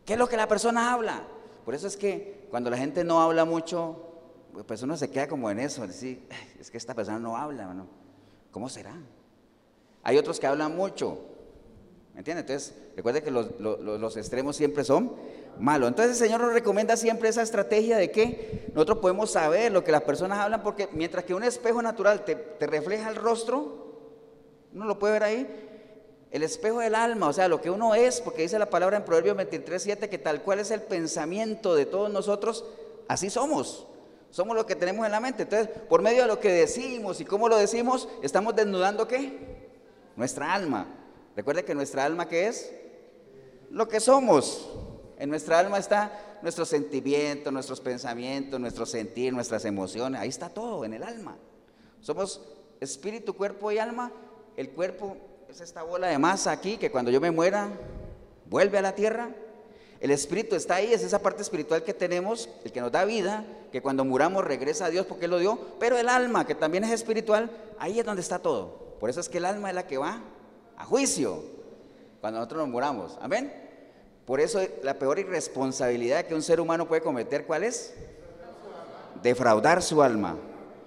[0.04, 1.22] ¿Qué es lo que la persona habla?
[1.64, 4.07] Por eso es que cuando la gente no habla mucho,
[4.66, 6.26] pues uno se queda como en eso, decir,
[6.60, 7.86] es que esta persona no habla, ¿no?
[8.50, 8.94] ¿Cómo será?
[10.02, 11.18] Hay otros que hablan mucho,
[12.14, 12.40] ¿me entiende?
[12.40, 15.12] Entonces, recuerde que los, extremos siempre son
[15.58, 15.86] malo.
[15.86, 19.92] Entonces el Señor nos recomienda siempre esa estrategia de que nosotros podemos saber lo que
[19.92, 23.86] las personas hablan, porque mientras que un espejo natural te, refleja el rostro,
[24.72, 25.46] uno lo puede ver ahí,
[26.30, 29.04] el espejo del alma, o sea, lo que uno es, porque dice la palabra en
[29.04, 32.64] Proverbios 23, 7, que tal cual es el pensamiento de todos nosotros,
[33.08, 33.86] así somos.
[34.30, 35.44] Somos lo que tenemos en la mente.
[35.44, 39.68] Entonces, por medio de lo que decimos y cómo lo decimos, estamos desnudando qué?
[40.16, 40.86] Nuestra alma.
[41.34, 42.72] Recuerde que nuestra alma, ¿qué es?
[43.70, 44.68] Lo que somos.
[45.18, 50.20] En nuestra alma está nuestro sentimiento, nuestros pensamientos, nuestro sentir, nuestras emociones.
[50.20, 51.36] Ahí está todo, en el alma.
[52.00, 52.40] Somos
[52.80, 54.12] espíritu, cuerpo y alma.
[54.56, 55.16] El cuerpo
[55.48, 57.68] es esta bola de masa aquí que cuando yo me muera
[58.46, 59.30] vuelve a la tierra.
[60.00, 63.44] El espíritu está ahí, es esa parte espiritual que tenemos, el que nos da vida,
[63.72, 65.58] que cuando muramos regresa a Dios porque Él lo dio.
[65.80, 68.96] Pero el alma, que también es espiritual, ahí es donde está todo.
[69.00, 70.20] Por eso es que el alma es la que va
[70.76, 71.42] a juicio
[72.20, 73.18] cuando nosotros nos muramos.
[73.20, 73.52] Amén.
[74.24, 77.94] Por eso la peor irresponsabilidad que un ser humano puede cometer, ¿cuál es?
[79.22, 80.36] Defraudar su alma.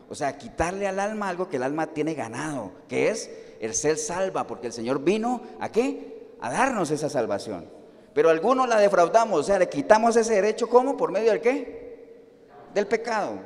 [0.10, 3.97] O sea, quitarle al alma algo que el alma tiene ganado, que es el ser
[3.97, 6.30] salva, porque el Señor vino a qué?
[6.39, 7.81] A darnos esa salvación.
[8.13, 10.97] Pero algunos la defraudamos, o sea, le quitamos ese derecho, ¿cómo?
[10.97, 12.26] ¿Por medio del qué?
[12.74, 13.39] Del pecado.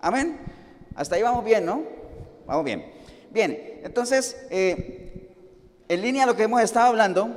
[0.00, 0.38] Amén.
[0.94, 1.82] Hasta ahí vamos bien, ¿no?
[2.46, 2.92] Vamos bien.
[3.30, 5.34] Bien, entonces, eh,
[5.88, 7.30] en línea a lo que hemos estado hablando,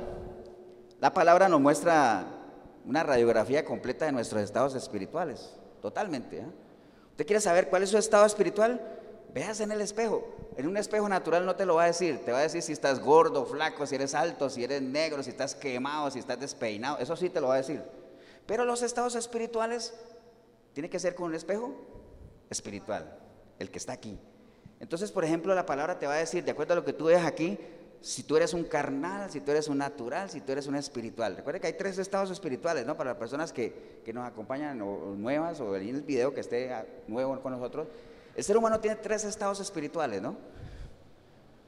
[1.00, 2.26] la palabra nos muestra
[2.84, 6.38] una radiografía completa de nuestros estados espirituales, totalmente.
[6.38, 6.46] ¿eh?
[7.10, 8.80] ¿Usted quiere saber cuál es su estado espiritual?
[9.34, 10.24] Véase en el espejo.
[10.56, 12.24] En un espejo natural no te lo va a decir.
[12.24, 15.30] Te va a decir si estás gordo, flaco, si eres alto, si eres negro, si
[15.30, 16.98] estás quemado, si estás despeinado.
[16.98, 17.82] Eso sí te lo va a decir.
[18.46, 19.92] Pero los estados espirituales
[20.72, 21.74] tiene que ser con un espejo
[22.48, 23.18] espiritual,
[23.58, 24.16] el que está aquí.
[24.78, 27.06] Entonces, por ejemplo, la palabra te va a decir, de acuerdo a lo que tú
[27.06, 27.58] ves aquí,
[28.00, 31.36] si tú eres un carnal, si tú eres un natural, si tú eres un espiritual.
[31.36, 32.96] Recuerda que hay tres estados espirituales, ¿no?
[32.96, 36.70] Para las personas que, nos acompañan o, nuevas o en el video que esté
[37.08, 37.88] nuevo con nosotros.
[38.36, 40.36] El ser humano tiene tres estados espirituales, ¿no?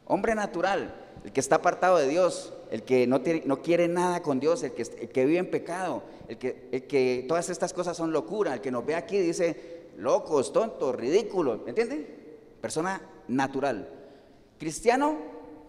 [0.06, 3.22] Hombre natural, el que está apartado de Dios, el que no,
[3.62, 8.12] quiere nada con Dios, el que, vive en pecado, el que, todas estas cosas son
[8.12, 12.06] locura, el que nos ve aquí dice locos, tontos, ridículos, ¿me entienden?
[12.60, 13.88] Persona natural.
[14.58, 15.16] Cristiano,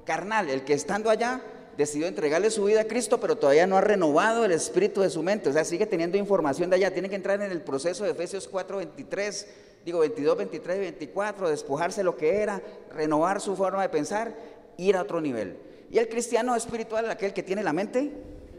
[0.06, 1.42] carnal, el que estando allá
[1.78, 5.24] decidió entregarle su vida a Cristo, pero todavía no ha renovado el espíritu de su
[5.24, 8.12] mente, o sea, sigue teniendo información de allá, tiene que entrar en el proceso de
[8.12, 9.48] Efesios 4, 23,
[9.88, 12.62] digo 22, 23 y 24, despojarse lo que era,
[12.94, 14.36] renovar su forma de pensar,
[14.76, 15.58] ir a otro nivel.
[15.90, 18.12] Y el cristiano espiritual es aquel que tiene la mente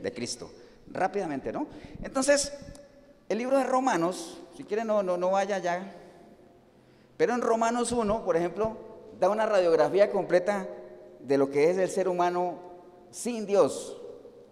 [0.03, 0.51] de Cristo.
[0.91, 1.67] rápidamente, ¿no?
[2.03, 2.51] Entonces,
[3.29, 5.93] el libro de Romanos, si quiere no, no, no vaya ya,
[7.19, 8.79] pero en Romanos 1, por ejemplo,
[9.21, 10.67] da una radiografía completa
[11.21, 12.59] de lo que es el ser humano
[13.11, 14.01] sin Dios.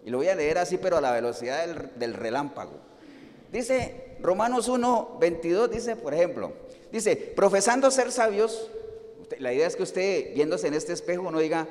[0.05, 2.73] Y lo voy a leer así, pero a la velocidad del, relámpago.
[3.51, 6.53] Dice Romanos 1, 22, dice, por ejemplo,
[6.91, 8.69] dice, profesando ser sabios,
[9.39, 11.67] la idea es que usted viéndose en este espejo no diga,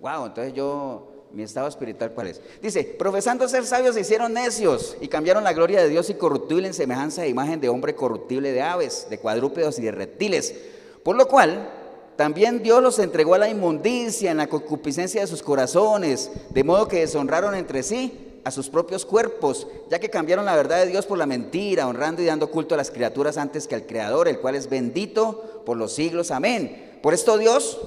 [0.00, 2.40] wow, entonces yo mi estado espiritual cuál es.
[2.62, 6.74] Dice, profesando ser sabios se hicieron necios y cambiaron la gloria de Dios incorruptible en
[6.74, 10.54] semejanza de imagen de hombre corruptible de aves, de cuadrúpedos y de reptiles.
[11.02, 11.70] Por lo cual,
[12.16, 16.88] también Dios los entregó a la inmundicia en la concupiscencia de sus corazones, de modo
[16.88, 21.06] que deshonraron entre sí a sus propios cuerpos, ya que cambiaron la verdad de Dios
[21.06, 24.38] por la mentira, honrando y dando culto a las criaturas antes que al Creador, el
[24.38, 26.30] cual es bendito por los siglos.
[26.30, 26.98] Amén.
[27.02, 27.78] Por esto Dios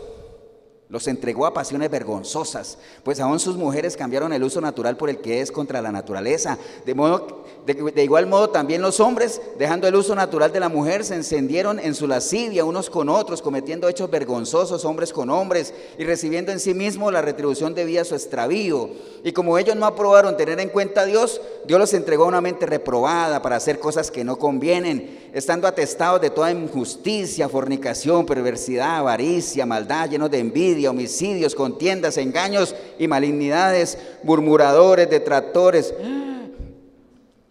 [0.92, 5.20] los entregó a pasiones vergonzosas, pues aún sus mujeres cambiaron el uso natural por el
[5.20, 6.58] que es contra la naturaleza.
[6.86, 11.06] De, modo, de, igual modo también los hombres, dejando el uso natural de la mujer,
[11.06, 16.04] se encendieron en su lascivia unos con otros, cometiendo hechos vergonzosos hombres con hombres y
[16.04, 18.90] recibiendo en sí mismos la retribución debida a su extravío.
[19.24, 22.42] Y como ellos no aprobaron tener en cuenta a Dios, Dios los entregó a una
[22.42, 28.98] mente reprobada para hacer cosas que no convienen, estando atestados de toda injusticia, fornicación, perversidad,
[28.98, 35.94] avaricia, maldad, llenos de envidia homicidios, contiendas, engaños y malignidades, murmuradores, detractores,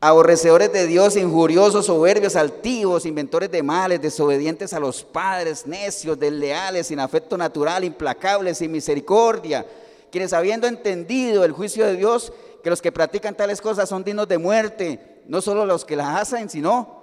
[0.01, 6.87] aborrecedores de Dios, injuriosos, soberbios, altivos, inventores de males, desobedientes a los padres, necios, desleales,
[6.87, 9.67] sin afecto natural, implacables, sin misericordia,
[10.11, 12.33] quienes habiendo entendido el juicio de Dios,
[12.65, 16.21] que los que practican tales cosas son dignos de muerte, no solo los que las
[16.21, 17.01] hacen, sino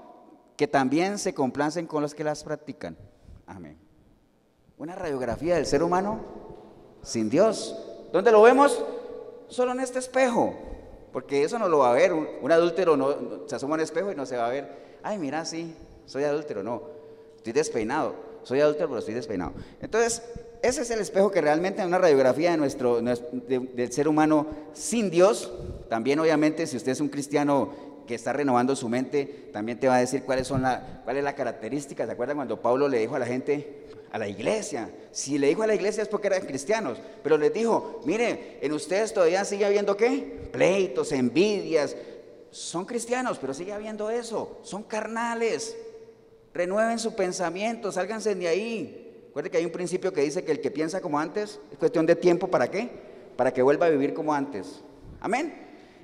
[0.56, 2.98] que también se complacen con los que las practican.
[3.46, 3.87] Amén.
[4.78, 6.20] Una radiografía del ser humano
[7.02, 7.76] sin Dios.
[8.14, 8.84] ¿Dónde lo vemos?
[9.48, 10.54] Solo en este espejo.
[11.12, 12.14] Porque eso no lo va a ver.
[12.14, 15.00] Un, adúltero no, se asoma en espejo y no se va a ver.
[15.02, 15.74] Ay, mira, sí,
[16.06, 16.62] soy adúltero.
[16.62, 16.84] No,
[17.38, 18.14] estoy despeinado.
[18.44, 19.54] Soy adúltero, pero estoy despeinado.
[19.82, 20.22] Entonces,
[20.62, 25.10] ese es el espejo que realmente es una radiografía de nuestro, del ser humano sin
[25.10, 25.52] Dios.
[25.90, 27.72] También, obviamente, si usted es un cristiano
[28.06, 31.24] que está renovando su mente, también te va a decir cuáles son la, cuál es
[31.24, 32.06] la característica.
[32.06, 34.90] ¿Se acuerdan cuando Pablo le dijo a la gente, a la iglesia.
[35.12, 38.72] Si le dijo a la iglesia es porque eran cristianos, pero les dijo, mire, en
[38.74, 40.50] ustedes todavía sigue habiendo qué?
[40.52, 41.96] Pleitos, envidias.
[42.52, 44.60] Son cristianos, pero sigue habiendo eso.
[44.64, 45.76] Son carnales.
[46.54, 49.04] Renueven su pensamiento, sálganse de ahí.
[49.28, 52.06] Recuerden que hay un principio que dice que el que piensa como antes es cuestión
[52.06, 52.90] de tiempo, ¿para qué?
[53.36, 54.82] Para que vuelva a vivir como antes.
[55.20, 55.54] Amén.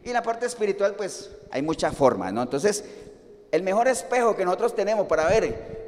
[0.04, 2.44] Y en la parte espiritual, pues hay muchas formas, ¿no?
[2.44, 2.84] Entonces,
[3.52, 5.83] el mejor espejo que nosotros tenemos para ver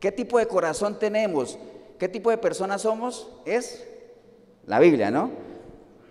[0.00, 1.58] ¿Qué tipo de corazón tenemos?
[1.98, 3.28] ¿Qué tipo de personas somos?
[3.44, 3.86] Es
[4.66, 5.30] la Biblia, ¿no?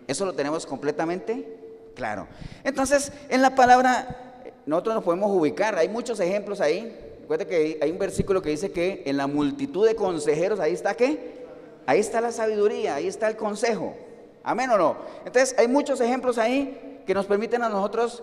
[0.08, 2.28] Eso lo tenemos completamente claro.
[2.64, 5.76] Entonces, en la palabra, nosotros nos podemos ubicar.
[5.76, 6.96] Hay muchos ejemplos ahí.
[7.22, 10.94] Recuerda que hay un versículo que dice que en la multitud de consejeros, ahí está
[10.94, 11.40] qué?
[11.88, 13.96] Ahí está la sabiduría, ahí está el consejo.
[14.44, 14.98] Amén o no.
[15.26, 18.22] Entonces, hay muchos ejemplos ahí que nos permiten a nosotros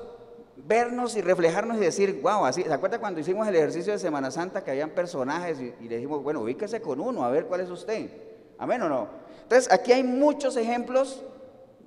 [0.56, 4.30] vernos y reflejarnos y decir, wow, así, ¿se acuerda cuando hicimos el ejercicio de Semana
[4.30, 7.70] Santa que habían personajes y, le dijimos, bueno, ubíquese con uno, a ver cuál es
[7.70, 8.10] usted?
[8.58, 9.08] Amén o no.
[9.42, 11.22] Entonces, aquí hay muchos ejemplos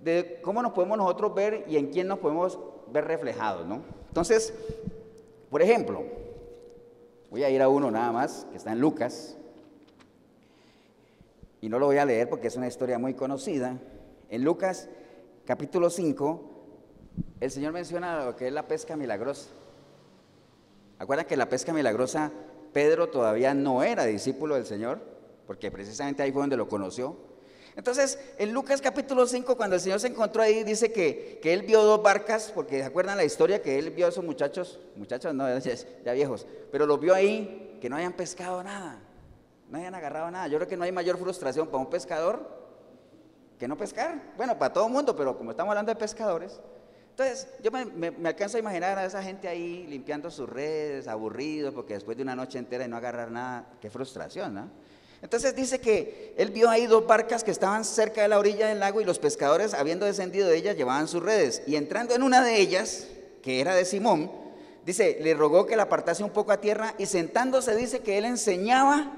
[0.02, 2.60] de cómo nos podemos nosotros ver y en quién nos podemos
[2.92, 3.82] ver reflejados, ¿no?
[4.08, 4.54] Entonces,
[5.50, 6.04] por ejemplo,
[7.30, 9.36] voy a ir a uno nada más, que está en Lucas,
[11.62, 13.78] y no lo voy a leer porque es una historia muy conocida.
[14.30, 14.88] En Lucas
[15.46, 16.59] capítulo 5,
[17.40, 19.50] el Señor menciona lo que es la pesca milagrosa.
[20.98, 22.32] Acuerdan que la pesca milagrosa,
[22.74, 25.00] Pedro todavía no era discípulo del Señor,
[25.48, 27.16] porque precisamente ahí fue donde lo conoció.
[27.76, 31.82] Entonces, en Lucas capítulo 5, cuando el Señor se encontró ahí, dice que, él vio
[31.82, 34.80] dos barcas, porque ¿se acuerdan la historia que él vio a esos muchachos?
[34.98, 35.48] Muchachos, no,
[36.06, 39.00] ya, viejos, pero los vio ahí que no hayan pescado nada,
[39.70, 40.48] no hayan agarrado nada.
[40.50, 42.60] Yo creo que no hay mayor frustración para un pescador
[43.58, 44.34] que no pescar.
[44.36, 46.60] Bueno, para todo el mundo, pero como estamos hablando de pescadores,
[47.20, 51.94] entonces, yo me, alcanzo a imaginar a esa gente ahí limpiando sus redes, aburridos, porque
[51.94, 54.70] después de una noche entera y no agarrar nada, qué frustración, ¿no?
[55.22, 58.80] Entonces dice que él vio ahí dos barcas que estaban cerca de la orilla del
[58.80, 61.62] lago y los pescadores, habiendo descendido de ellas, llevaban sus redes.
[61.68, 63.08] Y entrando en una de ellas,
[63.44, 64.32] que era de Simón,
[64.86, 68.24] dice, le rogó que la apartase un poco a tierra y sentándose dice que él
[68.24, 69.12] enseñaba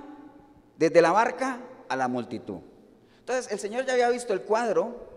[0.76, 2.62] desde la barca a la multitud.
[3.20, 5.12] Entonces el Señor ya había visto el cuadro,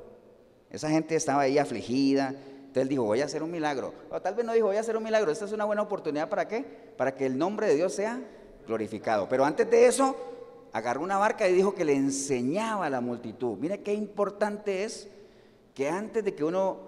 [0.69, 2.35] esa gente estaba ahí afligida,
[2.75, 3.95] entonces dijo, voy a hacer un milagro.
[4.11, 5.31] O tal vez no dijo, voy a hacer un milagro.
[5.31, 6.65] Esta es una buena oportunidad para qué?
[6.97, 8.21] Para que el nombre de Dios sea
[8.67, 9.29] glorificado.
[9.29, 10.17] Pero antes de eso,
[10.73, 13.57] agarró una barca y dijo que le enseñaba a la multitud.
[13.59, 15.07] Mire qué importante es
[15.73, 16.79] que antes de que uno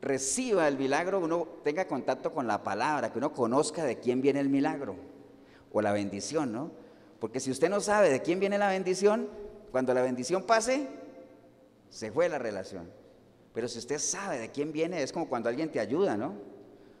[0.00, 4.40] reciba el milagro, uno tenga contacto con la palabra, que uno conozca de quién viene
[4.40, 4.96] el milagro
[5.72, 6.72] o la bendición, ¿no?
[7.20, 9.28] Porque si usted no sabe de quién viene la bendición,
[9.70, 10.88] cuando la bendición pase,
[11.90, 13.01] se fue la relación.
[13.54, 16.34] Pero si usted sabe de quién viene, es como cuando alguien te ayuda, ¿no?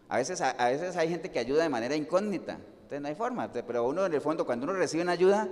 [0.08, 3.50] A veces, a, veces hay gente que ayuda de manera incógnita, entonces no hay forma.
[3.50, 5.48] Pero uno en el fondo, cuando uno recibe una ayuda,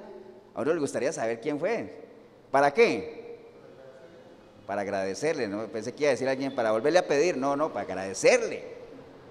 [0.54, 2.04] a uno le gustaría saber quién fue.
[2.50, 3.38] ¿Para qué?
[4.66, 5.66] Para agradecerle, ¿no?
[5.68, 8.64] Pensé que iba a decir a alguien para volverle a pedir, no, no, para agradecerle.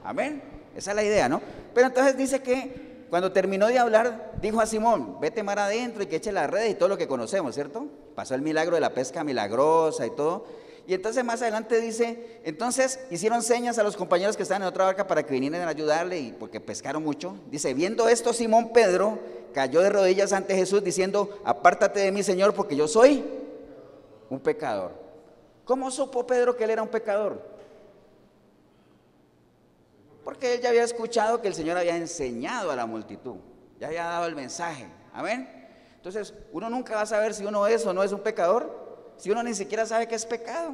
[0.04, 0.42] Amén.
[0.76, 1.42] Esa es la idea, ¿no?
[1.76, 6.08] Pero entonces dice que cuando terminó de hablar, dijo a Simón, vete mar adentro y
[6.08, 7.88] que eche la red y todo lo que conocemos, ¿cierto?
[8.16, 10.46] Pasó el milagro de la pesca milagrosa y todo.
[10.90, 14.86] Y entonces más adelante dice, entonces hicieron señas a los compañeros que estaban en otra
[14.86, 17.38] barca para que vinieran a ayudarle y porque pescaron mucho.
[17.52, 19.20] Dice, viendo esto Simón Pedro
[19.54, 23.24] cayó de rodillas ante Jesús diciendo, apártate de mí Señor porque yo soy
[24.32, 24.94] un pecador.
[25.64, 27.40] ¿Cómo supo Pedro que él era un pecador?
[30.24, 33.36] Porque él ya había escuchado que el Señor había enseñado a la multitud,
[33.80, 34.88] ya había dado el mensaje.
[35.14, 35.48] Amén.
[35.98, 38.89] Entonces, uno nunca va a saber si uno es o no es un pecador
[39.20, 40.74] si uno ni siquiera sabe que es pecado?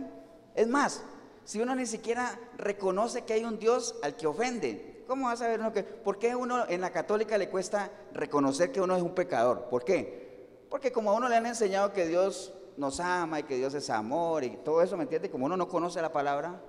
[0.54, 1.04] Es más,
[1.44, 5.38] si uno ni siquiera reconoce que hay un Dios al que ofende, ¿cómo va a
[5.38, 9.02] saber uno que, por qué uno en la católica le cuesta reconocer que uno es
[9.02, 9.66] un pecador?
[9.70, 10.48] ¿Por qué?
[10.70, 13.90] Porque como a uno le han enseñado que Dios nos ama y que Dios es
[13.90, 15.32] amor y todo eso, ¿me entiende?
[15.32, 16.62] Como uno no conoce la palabra,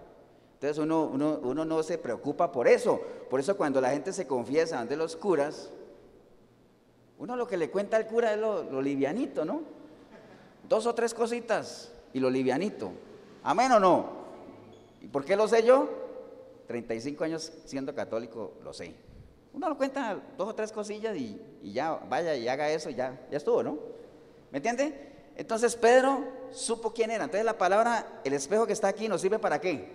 [0.55, 3.03] entonces uno, uno, no se preocupa por eso.
[3.29, 5.71] Por eso cuando la gente se confiesa ante los curas,
[7.19, 9.76] uno lo que le cuenta al cura es lo, lo livianito, ¿no?
[10.69, 12.91] Dos o tres cositas y lo livianito.
[13.43, 14.07] ¿Amén o no?
[15.01, 15.89] ¿Y por qué lo sé yo?
[16.67, 18.95] 35 años siendo católico, lo sé.
[19.53, 23.37] Uno lo cuenta dos o tres cosillas y, ya vaya y haga eso, ya, ya
[23.39, 23.79] estuvo, ¿no?
[24.51, 25.33] ¿Me entiende?
[25.37, 27.25] Entonces Pedro supo quién era.
[27.25, 29.89] Entonces la palabra, el espejo que está aquí, nos sirve para qué?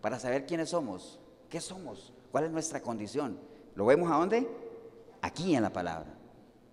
[0.00, 1.18] Para saber quiénes somos,
[1.48, 3.38] qué somos, cuál es nuestra condición.
[3.74, 4.48] ¿Lo vemos a dónde?
[5.20, 6.14] Aquí en la palabra.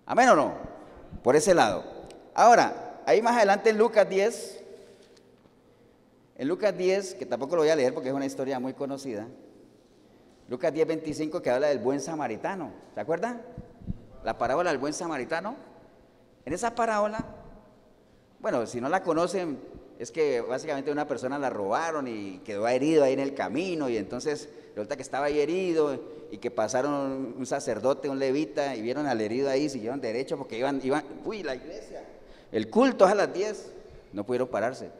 [0.06, 0.54] ¿Amén o no?
[1.22, 1.84] Por ese lado.
[2.34, 4.64] Ahora, ahí más adelante en Lucas 10,
[6.38, 9.26] en Lucas 10, que tampoco lo voy a leer porque es una historia muy conocida,
[10.48, 13.42] Lucas 10, 25 que habla del buen samaritano, ¿se acuerdan?
[14.24, 15.56] La parábola del buen samaritano.
[16.44, 17.24] En esa parábola,
[18.40, 19.58] bueno, si no la conocen,
[19.98, 23.96] es que básicamente una persona la robaron y quedó herido ahí en el camino y
[23.96, 25.98] entonces resulta que estaba ahí herido
[26.30, 30.58] y que pasaron un sacerdote, un levita y vieron al herido ahí, siguieron derecho porque
[30.58, 32.02] iban, iban, uy, la iglesia,
[32.52, 33.72] el culto a las 10.
[34.12, 34.90] No pudieron pararse.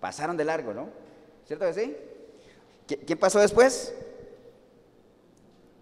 [0.00, 0.88] Pasaron de largo, ¿no?
[1.46, 1.96] ¿Cierto que sí?
[3.04, 3.94] ¿Quién pasó después?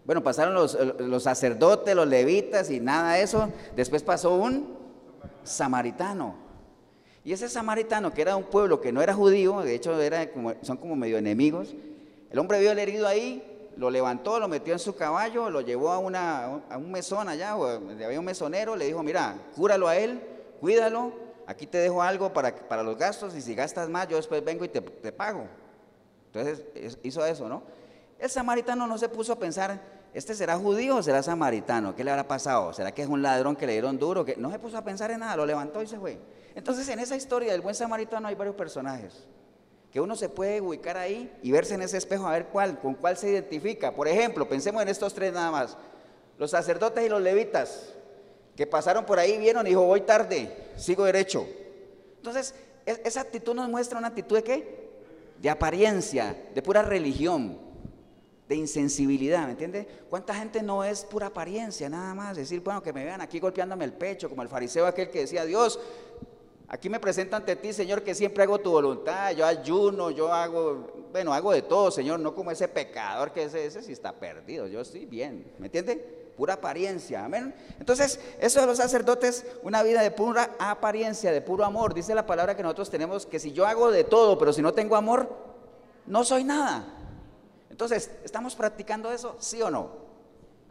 [0.05, 3.49] Bueno, pasaron los, sacerdotes, los levitas y nada de eso.
[3.75, 4.77] Después pasó un
[5.43, 6.37] samaritano.
[7.25, 10.55] Y ese samaritano, que era un pueblo que no era judío, de hecho era como,
[10.63, 11.75] son como medio enemigos,
[12.31, 13.43] el hombre vio el herido ahí,
[13.77, 17.57] lo levantó, lo metió en su caballo, lo llevó a, una, a un mesón allá,
[17.57, 20.21] o había un mesonero, le dijo, mira, cúralo a él,
[20.67, 21.13] cuídalo,
[21.47, 24.65] aquí te dejo algo para, para los gastos y si gastas más, yo después vengo
[24.65, 25.47] y te, pago.
[26.33, 27.63] Entonces hizo eso, ¿no?
[28.19, 29.81] El samaritano no se puso a pensar,
[30.13, 31.95] ¿este será judío o será samaritano?
[31.95, 32.73] ¿Qué le habrá pasado?
[32.73, 34.25] ¿Será que es un ladrón que le dieron duro?
[34.25, 36.19] que No se puso a pensar en nada, lo levantó y se fue.
[36.57, 39.29] Entonces en esa historia del buen samaritano hay varios personajes
[39.93, 42.95] que uno se puede ubicar ahí y verse en ese espejo a ver cuál, con
[42.95, 43.93] cuál se identifica.
[43.93, 45.79] Por ejemplo, pensemos en estos tres nada más.
[46.39, 47.93] Los sacerdotes y los levitas
[48.57, 51.47] que pasaron por ahí, vieron y dijo, voy tarde, sigo derecho.
[52.17, 52.55] Entonces,
[52.87, 54.89] esa actitud nos muestra una actitud de qué?
[55.39, 57.59] De apariencia, de pura religión,
[58.49, 59.87] de insensibilidad, ¿me entiende?
[60.09, 62.37] ¿Cuánta gente no es pura apariencia, nada más?
[62.37, 65.45] Decir, bueno, que me vean aquí golpeándome el pecho, como el fariseo aquel que decía,
[65.45, 65.79] Dios,
[66.69, 71.09] aquí me presento ante ti, Señor, que siempre hago tu voluntad, yo ayuno, yo hago,
[71.13, 74.67] bueno, hago de todo, Señor, no como ese pecador que ese, ese sí está perdido,
[74.69, 76.26] yo sí, bien, ¿me entiende?
[76.37, 77.25] Pura apariencia.
[77.25, 77.55] Amén.
[77.81, 81.95] Entonces, eso de los sacerdotes, una vida de pura apariencia, de puro amor.
[81.95, 84.75] Dice la palabra que nosotros tenemos que si yo hago de todo, pero si no
[84.75, 85.35] tengo amor,
[86.07, 86.93] no soy nada.
[87.71, 89.37] Entonces, ¿estamos practicando eso?
[89.41, 89.91] ¿Sí o no?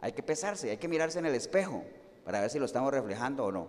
[0.00, 1.82] Hay que pesarse, hay que mirarse en el espejo
[2.24, 3.66] para ver si lo estamos reflejando o no.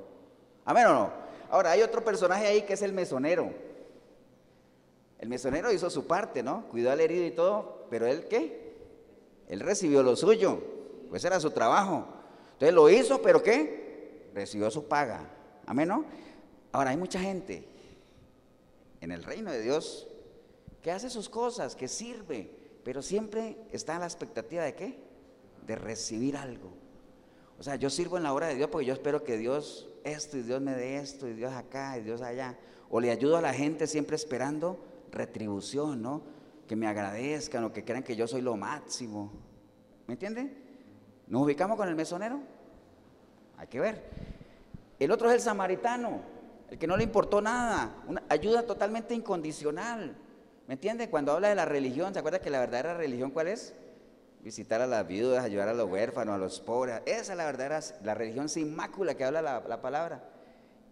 [0.66, 1.12] Amén o no.
[1.50, 3.52] Ahora, hay otro personaje ahí que es el mesonero.
[5.20, 6.68] El mesonero hizo su parte, ¿no?
[6.70, 8.76] Cuidó al herido y todo, pero él qué?
[9.48, 10.77] Él recibió lo suyo.
[11.10, 12.08] Pues era su trabajo.
[12.54, 14.30] Entonces lo hizo, pero ¿qué?
[14.34, 15.30] Recibió su paga.
[15.66, 16.06] Amén, ¿no?
[16.72, 17.68] Ahora hay mucha gente
[19.02, 20.08] en el reino de Dios
[20.82, 22.52] que hace sus cosas, que sirve,
[22.84, 25.00] pero siempre está en la expectativa de qué?
[25.66, 26.72] De recibir algo.
[27.60, 30.38] O sea, yo sirvo en la obra de Dios porque yo espero que Dios esto
[30.38, 32.58] y Dios me dé esto y Dios acá y Dios allá.
[32.90, 34.80] O le ayudo a la gente siempre esperando
[35.12, 36.38] retribución, ¿no?
[36.68, 39.32] que me agradezcan o que crean que yo soy lo máximo.
[40.06, 40.67] ¿Me entiende?
[41.28, 42.40] ¿Nos ubicamos con el mesonero?
[43.58, 44.04] Hay que ver.
[45.00, 46.22] El otro es el samaritano,
[46.70, 50.16] el que no le importó nada, una ayuda totalmente incondicional.
[50.68, 51.10] ¿Me entiende?
[51.10, 53.74] Cuando habla de la religión, ¿se acuerda que la verdadera religión cuál es?
[54.42, 57.02] Visitar a las viudas, ayudar a los huérfanos, a los pobres.
[57.06, 60.24] Esa es la verdadera, la religión sin mácula que habla la, la palabra.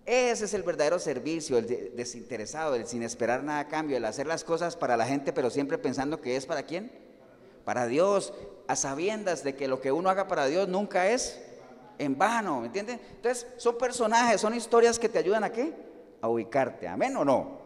[0.05, 4.27] Ese es el verdadero servicio, el desinteresado, el sin esperar nada a cambio, el hacer
[4.27, 6.91] las cosas para la gente, pero siempre pensando que es para quién?
[7.66, 8.34] Para Dios,
[8.68, 11.41] a sabiendas de que lo que uno haga para Dios nunca es
[11.97, 12.99] en vano, ¿me entiendes?
[13.16, 15.74] Entonces, son personajes, son historias que te ayudan a qué?
[16.22, 17.59] A ubicarte, ¿amén o no?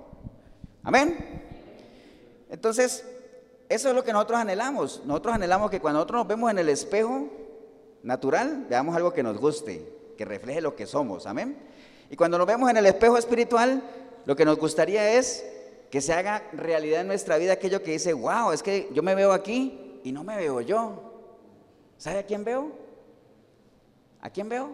[0.83, 1.43] ¿Amén?
[2.49, 3.05] Entonces,
[3.67, 5.03] eso es lo que nosotros anhelamos.
[5.05, 7.27] Nosotros anhelamos que cuando nosotros nos vemos en el espejo
[8.03, 11.57] natural, veamos algo que nos guste, que refleje lo que somos, ¿amén?
[12.09, 13.83] Y cuando nos vemos en el espejo espiritual,
[14.25, 15.45] lo que nos gustaría es
[15.89, 19.15] que se haga realidad en nuestra vida aquello que dice, wow, es que yo me
[19.15, 21.13] veo aquí y no me veo yo.
[21.97, 22.71] ¿Sabe a quién veo?
[24.21, 24.71] ¿A quién veo?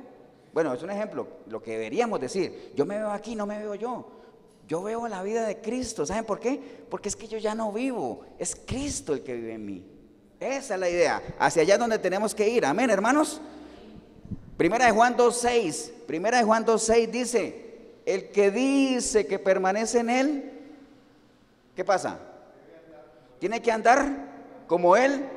[0.54, 2.72] Bueno, es un ejemplo, lo que deberíamos decir.
[2.76, 4.12] Yo me veo aquí, no me veo yo.
[4.68, 6.06] Yo veo la vida de Cristo.
[6.06, 6.86] ¿Saben por qué?
[6.90, 8.26] Porque es que yo ya no vivo.
[8.40, 9.86] Es Cristo el que vive en mí.
[10.40, 11.22] Esa es la idea.
[11.40, 12.66] Hacia allá es donde tenemos que ir.
[12.66, 13.42] Amén, hermanos.
[14.58, 15.92] Primera de Juan 2.6.
[16.08, 17.66] Primera de Juan 2.6 dice,
[18.06, 20.52] el que dice que permanece en él,
[21.76, 22.20] ¿qué pasa?
[23.40, 24.35] Tiene que andar
[24.68, 25.30] como él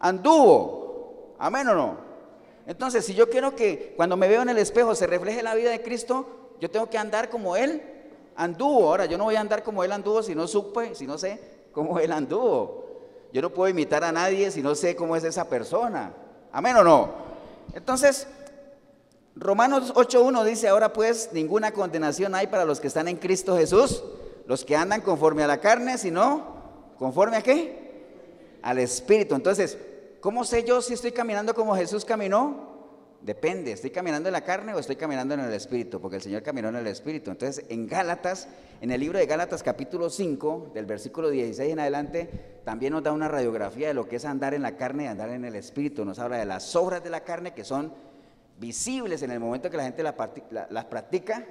[0.00, 1.34] anduvo.
[1.38, 2.10] Amén o no.
[2.66, 5.70] Entonces, si yo quiero que cuando me veo en el espejo se refleje la vida
[5.70, 7.82] de Cristo, yo tengo que andar como Él
[8.36, 8.88] anduvo.
[8.88, 11.40] Ahora, yo no voy a andar como Él anduvo si no supe, si no sé
[11.72, 12.84] cómo Él anduvo.
[13.32, 16.12] Yo no puedo imitar a nadie si no sé cómo es esa persona.
[16.52, 17.08] Amén o no.
[17.74, 18.26] Entonces,
[19.36, 24.02] Romanos 8.1 dice, ahora pues ninguna condenación hay para los que están en Cristo Jesús,
[24.46, 26.42] los que andan conforme a la carne, sino
[26.98, 27.89] conforme a qué?
[28.62, 29.34] Al Espíritu.
[29.34, 29.78] Entonces,
[30.20, 32.68] ¿Cómo sé yo si estoy caminando como Jesús caminó?
[33.22, 35.98] Depende, ¿estoy caminando en la carne o estoy caminando en el Espíritu?
[35.98, 37.30] Porque el Señor caminó en el Espíritu.
[37.30, 38.48] Entonces, en Gálatas,
[38.82, 42.28] en el libro de Gálatas capítulo 5, del versículo 16 en adelante,
[42.64, 45.30] también nos da una radiografía de lo que es andar en la carne y andar
[45.30, 46.04] en el Espíritu.
[46.04, 47.94] Nos habla de las obras de la carne que son
[48.58, 51.46] visibles en el momento que la gente las practica,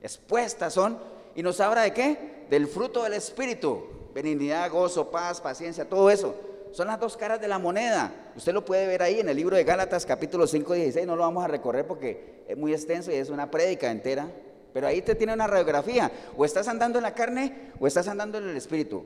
[0.00, 0.98] expuestas son,
[1.36, 2.46] y nos habla de qué?
[2.50, 6.34] Del fruto del Espíritu, benignidad, gozo, paz, paciencia, todo eso
[6.74, 8.32] son las dos caras de la moneda.
[8.34, 11.06] Usted lo puede ver ahí en el libro de Gálatas capítulo 5, 16.
[11.06, 14.28] No lo vamos a recorrer porque es muy extenso y es una prédica entera.
[14.72, 16.10] Pero ahí te tiene una radiografía.
[16.36, 19.04] O estás andando en la carne o estás andando en el espíritu.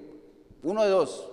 [0.62, 1.30] Uno de dos.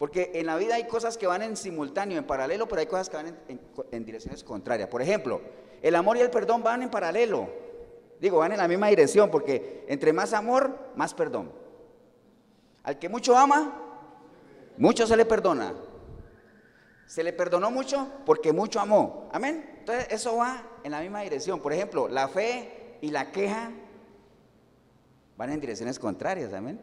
[0.00, 3.08] Porque en la vida hay cosas que van en simultáneo, en paralelo, pero hay cosas
[3.08, 3.60] que van en,
[3.92, 4.88] en direcciones contrarias.
[4.88, 5.40] Por ejemplo,
[5.80, 7.48] el amor y el perdón van en paralelo.
[8.20, 11.52] Digo, van en la misma dirección porque entre más amor, más perdón.
[12.88, 13.70] Al que mucho ama,
[14.78, 15.74] mucho se le perdona.
[17.04, 19.28] Se le perdonó mucho porque mucho amó.
[19.30, 19.76] Amén.
[19.80, 21.60] Entonces eso va en la misma dirección.
[21.60, 23.72] Por ejemplo, la fe y la queja
[25.36, 26.54] van en direcciones contrarias.
[26.54, 26.80] Amén.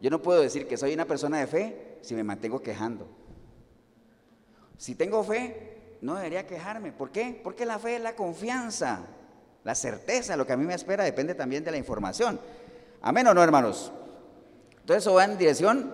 [0.00, 3.06] Yo no puedo decir que soy una persona de fe si me mantengo quejando.
[4.78, 6.92] Si tengo fe, no debería quejarme.
[6.92, 7.38] ¿Por qué?
[7.44, 9.00] Porque la fe es la confianza,
[9.64, 10.34] la certeza.
[10.34, 12.40] Lo que a mí me espera depende también de la información.
[13.02, 13.92] Amén o no, hermanos.
[14.82, 15.92] Entonces eso va en dirección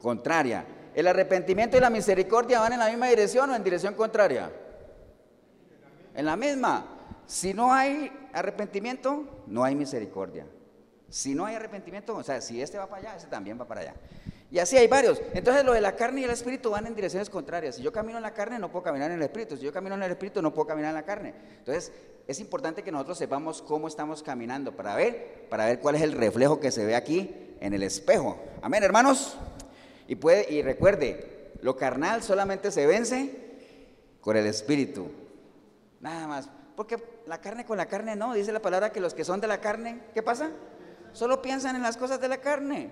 [0.00, 0.64] contraria.
[0.94, 4.50] ¿El arrepentimiento y la misericordia van en la misma dirección o en dirección contraria?
[6.14, 6.86] En la misma.
[7.26, 10.46] Si no hay arrepentimiento, no hay misericordia.
[11.08, 13.80] Si no hay arrepentimiento, o sea, si este va para allá, ese también va para
[13.80, 13.94] allá.
[14.50, 15.20] Y así hay varios.
[15.34, 17.76] Entonces lo de la carne y el espíritu van en direcciones contrarias.
[17.76, 19.56] Si yo camino en la carne, no puedo caminar en el espíritu.
[19.56, 21.34] Si yo camino en el espíritu, no puedo caminar en la carne.
[21.58, 21.92] Entonces
[22.26, 26.12] es importante que nosotros sepamos cómo estamos caminando para ver, para ver cuál es el
[26.12, 28.38] reflejo que se ve aquí en el espejo.
[28.62, 29.36] Amén, hermanos.
[30.08, 33.46] Y, puede, y recuerde, lo carnal solamente se vence
[34.20, 35.08] con el espíritu.
[36.00, 36.48] Nada más.
[36.76, 38.34] Porque la carne con la carne no.
[38.34, 40.50] Dice la palabra que los que son de la carne, ¿qué pasa?
[41.12, 42.90] Solo piensan en las cosas de la carne.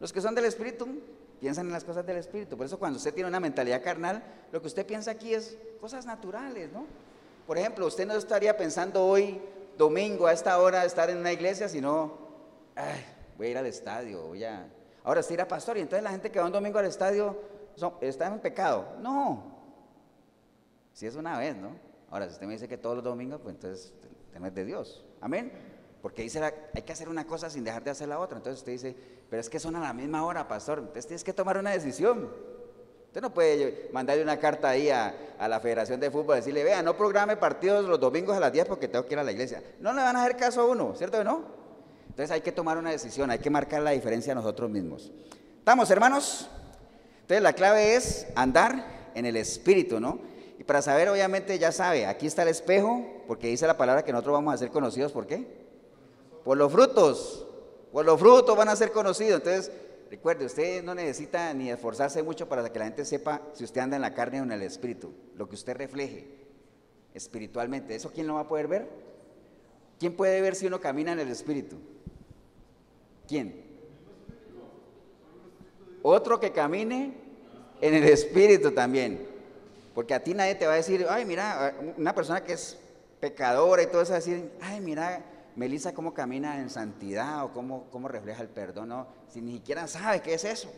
[0.00, 0.88] Los que son del espíritu
[1.40, 2.56] piensan en las cosas del espíritu.
[2.56, 4.22] Por eso cuando usted tiene una mentalidad carnal,
[4.52, 6.86] lo que usted piensa aquí es cosas naturales, ¿no?
[7.46, 9.40] Por ejemplo, usted no estaría pensando hoy,
[9.78, 12.18] domingo, a esta hora, estar en una iglesia, sino,
[13.36, 14.66] voy a ir al estadio, voy a
[15.06, 17.40] Ahora usted irá pastor y entonces la gente que va un domingo al estadio
[18.00, 18.96] está en pecado.
[19.00, 19.54] No.
[20.92, 21.76] Si es una vez, ¿no?
[22.10, 23.94] Ahora, si usted me dice que todos los domingos, pues entonces
[24.32, 25.04] tema de Dios.
[25.20, 25.52] Amén.
[26.02, 28.36] Porque dice, hay que hacer una cosa sin dejar de hacer la otra.
[28.36, 28.96] Entonces usted dice,
[29.30, 30.78] pero es que son a la misma hora, pastor.
[30.78, 32.28] Entonces tienes que tomar una decisión.
[33.06, 36.64] Usted no puede mandarle una carta ahí a, a, la Federación de Fútbol y decirle,
[36.64, 39.30] vea, no programe partidos los domingos a las 10 porque tengo que ir a la
[39.30, 39.62] iglesia.
[39.78, 41.55] No le van a hacer caso a uno, ¿cierto o no?
[42.16, 45.12] Entonces hay que tomar una decisión, hay que marcar la diferencia nosotros mismos.
[45.58, 46.48] ¿Estamos, hermanos?
[47.20, 50.20] Entonces la clave es andar en el Espíritu, ¿no?
[50.58, 54.12] Y para saber, obviamente, ya sabe, aquí está el espejo, porque dice la palabra que
[54.12, 55.46] nosotros vamos a ser conocidos, ¿por qué?
[56.42, 57.46] Por los frutos.
[57.92, 59.40] Por los frutos van a ser conocidos.
[59.40, 59.70] Entonces,
[60.10, 63.96] recuerde, usted no necesita ni esforzarse mucho para que la gente sepa si usted anda
[63.96, 65.12] en la carne o en el Espíritu.
[65.36, 66.26] Lo que usted refleje
[67.12, 67.94] espiritualmente.
[67.94, 68.88] ¿Eso quién lo va a poder ver?
[69.98, 71.76] ¿Quién puede ver si uno camina en el Espíritu?
[73.26, 73.64] ¿Quién?
[76.02, 77.14] Otro que camine
[77.80, 79.26] en el Espíritu también.
[79.94, 82.78] Porque a ti nadie te va a decir, ay, mira, una persona que es
[83.18, 85.24] pecadora y todo eso, a decir, ay, mira,
[85.56, 89.06] Melissa cómo camina en santidad o cómo, cómo refleja el perdón.
[89.28, 90.70] Si ni siquiera sabe qué es eso.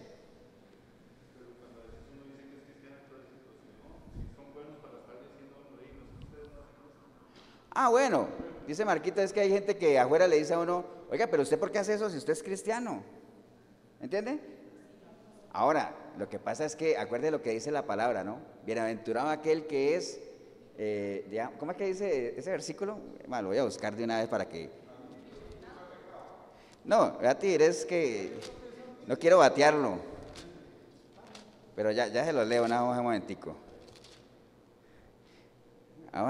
[7.70, 8.28] Ah, bueno,
[8.66, 11.59] dice Marquita, es que hay gente que afuera le dice a uno, oiga, pero usted
[11.59, 13.03] por qué hace eso si usted es cristiano?
[14.01, 14.41] ¿Entiende?
[15.53, 18.39] Ahora, lo que pasa es que, acuerde lo que dice la palabra, ¿no?
[18.65, 20.21] Bienaventurado aquel que es,
[20.77, 22.99] eh, ¿cómo es que dice ese versículo?
[23.27, 24.71] Bueno, lo voy a buscar de una vez para que...
[26.85, 28.33] No, Gati, es que
[29.07, 29.99] no quiero batearlo,
[31.75, 33.57] pero ya, ya se lo leo, nada más un momentico.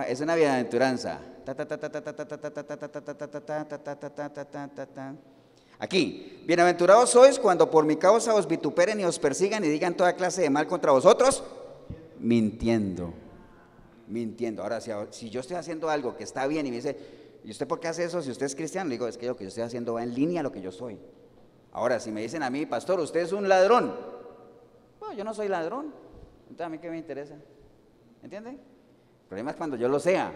[0.07, 1.21] Es una bienaventuranza.
[5.79, 10.13] Aquí, bienaventurados sois cuando por mi causa os vituperen y os persigan y digan toda
[10.15, 11.45] clase de mal contra vosotros,
[12.19, 13.15] mintiendo,
[14.09, 14.63] mintiendo.
[14.63, 16.97] Ahora, si, yo estoy haciendo algo que está bien y me dice,
[17.45, 18.89] ¿y usted por qué hace eso si usted es cristiano?
[18.89, 20.61] Le digo, es que lo que yo estoy haciendo va en línea a lo que
[20.61, 20.99] yo soy.
[21.73, 23.95] Ahora, si me dicen a mí, pastor, usted es un ladrón,
[24.99, 25.95] bueno, yo no soy ladrón,
[26.43, 27.37] entonces a mí qué me interesa,
[28.23, 28.51] ¿entiende?
[28.51, 30.33] El problema es cuando yo lo sea,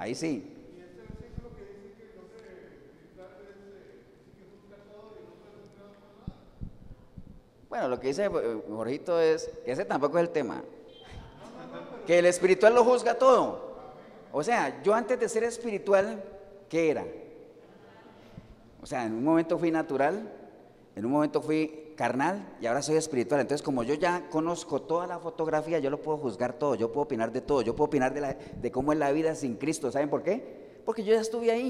[0.00, 0.42] ahí sí.
[7.68, 10.62] Bueno, lo que dice Jorgito es que ese tampoco es el tema.
[12.06, 13.76] Que el espiritual lo juzga todo.
[14.32, 16.24] O sea, yo antes de ser espiritual,
[16.68, 17.04] ¿qué era?
[18.82, 20.32] O sea, en un momento fui natural,
[21.00, 23.40] en un momento fui carnal y ahora soy espiritual.
[23.40, 27.04] Entonces, como yo ya conozco toda la fotografía, yo lo puedo juzgar todo, yo puedo
[27.04, 29.90] opinar de todo, yo puedo opinar de, cómo es la vida sin Cristo.
[29.90, 30.82] ¿Saben por qué?
[30.84, 31.68] Porque yo ya estuve ahí.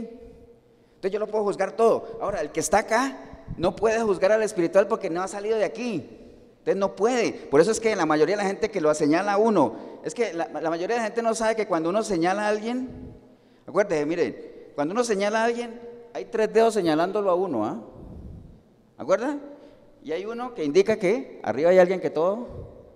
[0.97, 2.19] Entonces yo lo puedo juzgar todo.
[2.21, 5.65] Ahora, el que está acá no puede juzgar al espiritual porque no ha salido de
[5.65, 6.09] aquí.
[6.59, 7.31] Entonces no puede.
[7.31, 10.13] Por eso es que la mayoría de la gente que lo señala a uno, es
[10.13, 13.15] que la, mayoría de la gente no sabe que cuando uno señala a alguien,
[13.65, 14.37] acuérdese, miren,
[14.75, 15.81] cuando uno señala a alguien,
[16.15, 17.81] hay tres dedos señalándolo a uno, ¿ah?
[19.01, 19.41] ¿Acuerdan?
[20.05, 22.47] Y hay uno que indica que arriba hay alguien que todo,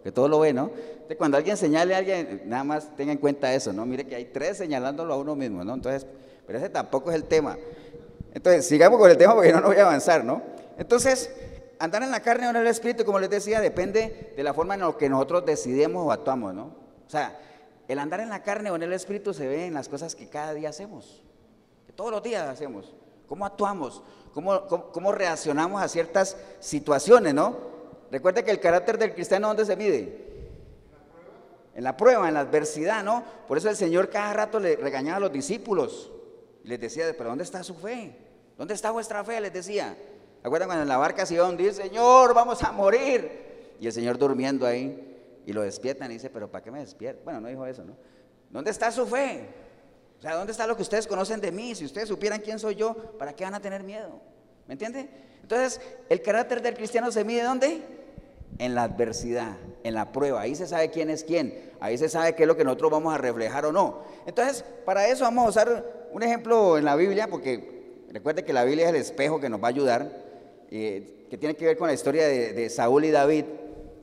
[0.02, 0.70] que todo lo ve, ¿no?
[0.74, 3.86] Entonces cuando alguien señale a alguien, nada más tenga en cuenta eso, ¿no?
[3.86, 5.72] Mire que hay tres señalándolo a uno mismo, ¿no?
[5.72, 6.06] Entonces,
[6.46, 7.56] pero ese tampoco es el tema.
[8.34, 10.42] Entonces, sigamos con el tema porque no, no voy a avanzar, ¿no?
[10.76, 11.34] Entonces,
[11.78, 14.74] andar en la carne o en el espíritu, como les decía, depende de la forma
[14.74, 16.64] en la que nosotros decidimos o actuamos, ¿no?
[17.06, 17.40] O sea,
[17.88, 20.28] el andar en la carne o en el espíritu se ve en las cosas que
[20.28, 21.22] cada día hacemos,
[21.86, 22.94] que todos los días hacemos.
[23.28, 24.02] ¿Cómo actuamos?
[24.32, 27.56] ¿Cómo, cómo, reaccionamos a ciertas situaciones, no?
[28.10, 30.24] Recuerde que el carácter del cristiano, ¿dónde se mide?
[31.74, 33.24] En la prueba, en la adversidad, ¿no?
[33.48, 36.10] Por eso el Señor cada rato le regañaba a los discípulos.
[36.62, 38.16] Y les decía, pero ¿dónde está su fe?
[38.56, 39.40] ¿Dónde está vuestra fe?
[39.40, 39.96] Les decía.
[40.42, 41.72] ¿Acuerdan cuando en la barca se iba a hundir?
[41.72, 43.76] Señor, vamos a morir.
[43.80, 45.42] Y el Señor durmiendo ahí.
[45.46, 47.24] Y lo despiertan y dice, pero ¿para qué me despiertan?
[47.24, 47.96] Bueno, no dijo eso, ¿no?
[48.50, 49.48] ¿Dónde está su fe?
[50.24, 51.74] Sea, ¿dónde está lo que ustedes conocen de mí?
[51.74, 54.20] Si ustedes supieran quién soy yo, ¿para qué van a tener miedo?
[54.66, 55.08] ¿Me entiende?
[55.42, 57.82] Entonces, el carácter del cristiano se mide ¿dónde?
[58.58, 60.40] En la adversidad, en la prueba.
[60.40, 61.72] Ahí se sabe quién es quién.
[61.78, 64.00] Ahí se sabe qué es lo que nosotros vamos a reflejar o no.
[64.26, 67.74] Entonces, para eso vamos a usar un ejemplo en la Biblia, porque
[68.14, 70.08] Recuerde que la Biblia es el espejo que nos va a ayudar,
[70.70, 73.44] eh, que tiene que ver con la historia de, Saúl y David,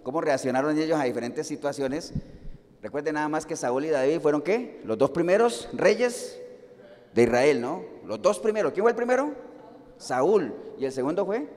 [0.03, 2.11] cómo reaccionaron ellos a diferentes situaciones.
[2.81, 4.81] Recuerde nada más que Saúl y David fueron qué?
[4.85, 6.39] Los dos primeros reyes
[7.13, 7.83] de Israel, ¿no?
[8.05, 8.73] Los dos primeros.
[8.73, 9.31] ¿Quién fue el primero?
[9.97, 10.53] Saúl.
[10.79, 11.47] ¿Y el segundo fue?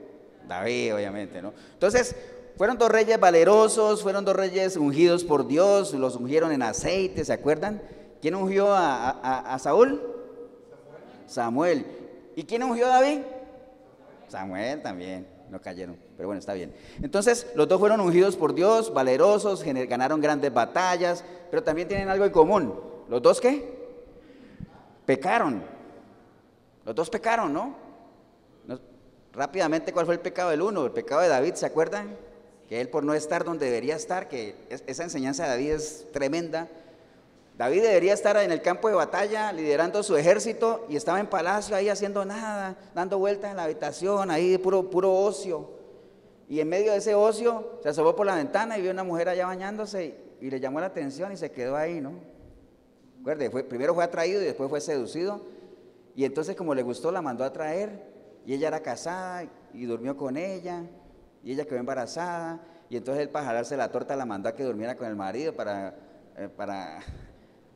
[0.47, 1.53] David, obviamente, ¿no?
[1.73, 2.15] Entonces,
[2.57, 7.33] fueron dos reyes valerosos, fueron dos reyes ungidos por Dios, los ungieron en aceite, ¿se
[7.33, 7.81] acuerdan?
[8.21, 10.01] ¿Quién ungió a Saúl?
[11.25, 11.85] Samuel.
[12.35, 13.21] ¿Y quién ungió a David?
[14.27, 16.73] Samuel también, no cayeron, pero bueno, está bien.
[17.01, 22.25] Entonces, los dos fueron ungidos por Dios, valerosos, ganaron grandes batallas, pero también tienen algo
[22.25, 22.73] en común.
[23.09, 23.75] ¿Los dos qué?
[25.05, 25.63] Pecaron.
[26.85, 27.75] Los dos pecaron, ¿no?
[29.33, 30.85] Rápidamente, ¿cuál fue el pecado del uno?
[30.85, 32.15] El pecado de David, ¿se acuerdan?
[32.69, 36.69] Que él por no estar donde debería estar, que esa enseñanza de David es tremenda.
[37.57, 41.75] David debería estar en el campo de batalla liderando su ejército y estaba en palacio
[41.75, 45.74] ahí haciendo nada, dando vueltas en la habitación, ahí puro, puro ocio.
[46.47, 49.29] Y en medio de ese ocio se asomó por la ventana y vio una mujer
[49.29, 52.13] allá bañándose y, le llamó la atención y se quedó ahí, ¿no?
[53.23, 55.41] Recuerde, primero fue atraído y después fue seducido.
[56.15, 58.03] Y entonces como le gustó la mandó a traer
[58.45, 60.83] y ella era casada y durmió con ella
[61.43, 64.63] y ella quedó embarazada y entonces él para jalarse la torta la mandó a que
[64.63, 65.95] durmiera con el marido para,
[66.37, 66.99] eh, para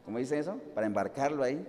[0.06, 0.60] ¿cómo dice eso?
[0.76, 1.66] Para embarcarlo ahí.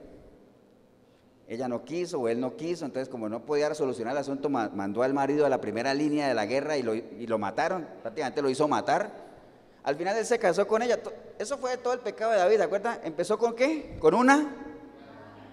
[1.50, 5.02] Ella no quiso o él no quiso, entonces como no podía solucionar el asunto, mandó
[5.02, 8.40] al marido a la primera línea de la guerra y lo, y lo mataron, prácticamente
[8.40, 9.10] lo hizo matar.
[9.82, 11.00] Al final él se casó con ella.
[11.40, 12.90] Eso fue todo el pecado de David, ¿de acuerdo?
[13.02, 13.96] ¿Empezó con qué?
[13.98, 14.48] Con una,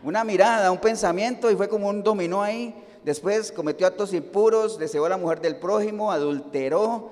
[0.03, 2.75] una mirada, un pensamiento y fue como un dominó ahí.
[3.03, 7.09] Después cometió actos impuros, deseó a la mujer del prójimo, adulteró,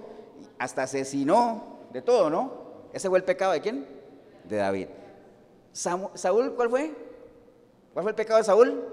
[0.59, 2.53] hasta asesinó, de todo, ¿no?
[2.93, 3.87] Ese fue el pecado de quién?
[4.43, 4.89] De David.
[5.73, 7.04] Saúl, ¿cuál fue?
[7.95, 8.83] ¿Cuál fue el pecado de Saúl?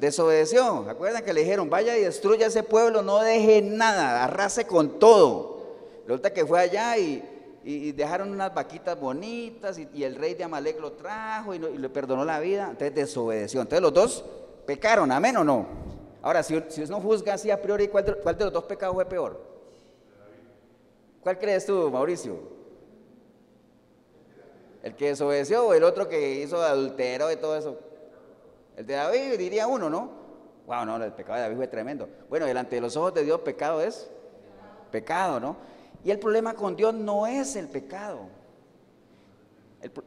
[0.00, 0.88] Desobedeció.
[0.88, 5.60] ¿Acuerdan que le dijeron, vaya y destruya ese pueblo, no deje nada, arrase con todo?
[6.06, 10.92] Resulta que fue allá y, dejaron unas vaquitas bonitas y, el rey de Amalek lo
[10.92, 12.68] trajo y, le perdonó la vida.
[12.70, 13.60] Entonces desobedeció.
[13.60, 14.24] Entonces los dos
[14.64, 15.66] pecaron, amén o no.
[16.22, 18.94] Ahora, si, si uno juzga así a priori, ¿cuál de, ¿cuál de los dos pecados
[18.94, 19.38] fue peor?
[21.22, 22.61] ¿Cuál crees tú, Mauricio?
[24.82, 27.78] ¿El que desobedeció o el otro que hizo adultero y todo eso?
[28.76, 30.10] El de David diría uno, ¿no?
[30.66, 32.08] Wow, no, el pecado de David fue tremendo.
[32.28, 34.10] Bueno, delante de los ojos de Dios pecado es
[34.90, 35.56] pecado, ¿no?
[36.04, 38.28] Y el problema con Dios no es el pecado.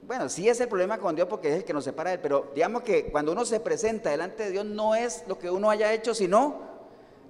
[0.02, 2.22] bueno, sí es el problema con Dios porque es el que nos separa de él,
[2.22, 5.70] pero digamos que cuando uno se presenta delante de Dios no es lo que uno
[5.70, 6.76] haya hecho, sino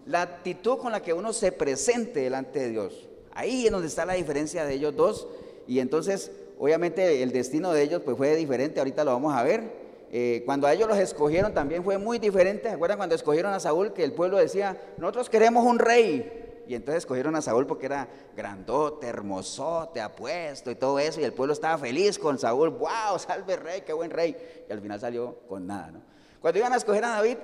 [0.06, 3.08] la actitud con la que uno se presente delante de Dios.
[3.34, 5.28] Ahí es donde está la diferencia de ellos dos.
[5.68, 9.86] Y entonces obviamente el destino de ellos pues fue diferente, ahorita lo vamos a ver.
[10.12, 12.70] Eh, cuando a ellos los escogieron también fue muy diferente.
[12.70, 16.64] ¿Se acuerdan cuando escogieron a Saúl que el pueblo decía, nosotros queremos un rey?
[16.68, 21.22] Y entonces escogieron a Saúl porque era grandote, hermosote, apuesto y todo eso.
[21.22, 22.70] Y el pueblo estaba feliz con Saúl.
[22.70, 23.20] ¡Wow!
[23.20, 24.36] Salve rey, qué buen rey.
[24.68, 26.02] Y al final salió con nada, ¿no?
[26.40, 27.38] Cuando iban a escoger a David,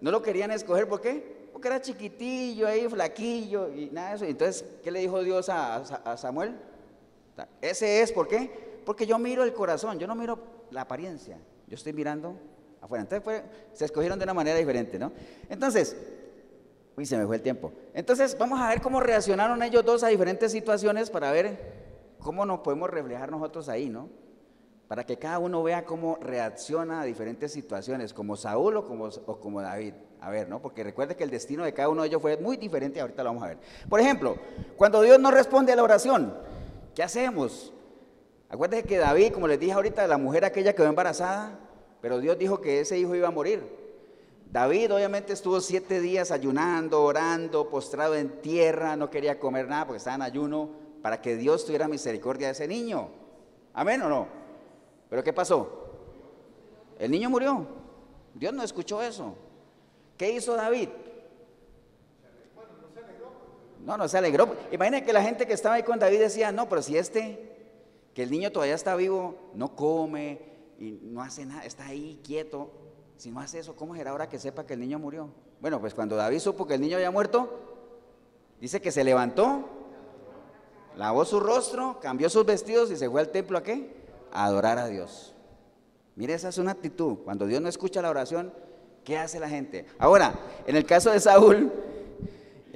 [0.00, 1.48] no lo querían escoger, ¿por qué?
[1.52, 4.24] Porque era chiquitillo ahí, flaquillo y nada de eso.
[4.24, 6.54] Entonces, ¿qué le dijo Dios a, a Samuel?
[7.60, 8.80] Ese es, ¿por qué?
[8.84, 10.38] Porque yo miro el corazón, yo no miro
[10.70, 12.36] la apariencia, yo estoy mirando
[12.80, 13.02] afuera.
[13.02, 15.12] Entonces se escogieron de una manera diferente, ¿no?
[15.48, 15.96] Entonces,
[16.96, 17.72] uy, se me fue el tiempo.
[17.94, 22.60] Entonces, vamos a ver cómo reaccionaron ellos dos a diferentes situaciones para ver cómo nos
[22.60, 24.08] podemos reflejar nosotros ahí, ¿no?
[24.88, 29.40] Para que cada uno vea cómo reacciona a diferentes situaciones, como Saúl o como, o
[29.40, 29.94] como David.
[30.20, 30.62] A ver, ¿no?
[30.62, 33.30] Porque recuerde que el destino de cada uno de ellos fue muy diferente, ahorita lo
[33.30, 33.58] vamos a ver.
[33.88, 34.36] Por ejemplo,
[34.76, 36.34] cuando Dios no responde a la oración,
[36.96, 37.74] ¿Qué hacemos?
[38.48, 41.58] Acuérdense que David, como les dije ahorita, la mujer aquella quedó embarazada,
[42.00, 43.62] pero Dios dijo que ese hijo iba a morir.
[44.50, 49.98] David obviamente estuvo siete días ayunando, orando, postrado en tierra, no quería comer nada porque
[49.98, 50.70] estaba en ayuno
[51.02, 53.10] para que Dios tuviera misericordia de ese niño.
[53.74, 54.26] ¿Amén o no?
[55.10, 55.68] Pero ¿qué pasó?
[56.98, 57.66] El niño murió.
[58.32, 59.34] Dios no escuchó eso.
[60.16, 60.88] ¿Qué hizo David?
[63.86, 64.56] No, no se alegró.
[64.72, 67.38] Imagínense que la gente que estaba ahí con David decía, no, pero si este,
[68.14, 70.40] que el niño todavía está vivo, no come
[70.80, 72.68] y no hace nada, está ahí quieto.
[73.16, 75.28] Si no hace eso, ¿cómo será ahora que sepa que el niño murió?
[75.60, 77.48] Bueno, pues cuando David supo que el niño había muerto,
[78.60, 79.68] dice que se levantó,
[80.96, 83.94] lavó su rostro, cambió sus vestidos y se fue al templo a qué?
[84.32, 85.32] Adorar a Dios.
[86.16, 87.18] Mire, esa es una actitud.
[87.24, 88.52] Cuando Dios no escucha la oración,
[89.04, 89.86] ¿qué hace la gente?
[89.96, 90.34] Ahora,
[90.66, 91.72] en el caso de Saúl,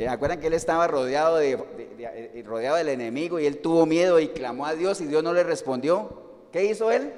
[0.08, 1.52] ¿Acuerdan que él estaba rodeado, de,
[1.98, 5.32] eh, rodeado del enemigo y él tuvo miedo y clamó a Dios y Dios no
[5.32, 6.10] le respondió?
[6.52, 7.12] ¿Qué hizo él?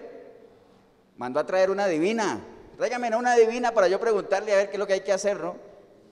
[1.17, 2.41] Mandó a traer una divina.
[2.77, 5.39] Tráigame una divina para yo preguntarle a ver qué es lo que hay que hacer,
[5.39, 5.55] ¿no?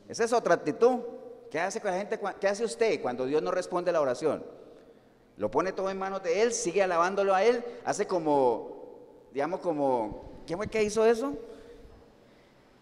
[0.08, 1.00] Esa es otra actitud.
[1.50, 2.20] ¿Qué hace con la gente?
[2.40, 4.44] ¿Qué hace usted cuando Dios no responde la oración?
[5.36, 8.70] Lo pone todo en manos de él, sigue alabándolo a él, hace como,
[9.32, 11.32] digamos, como, ¿quién fue que hizo eso?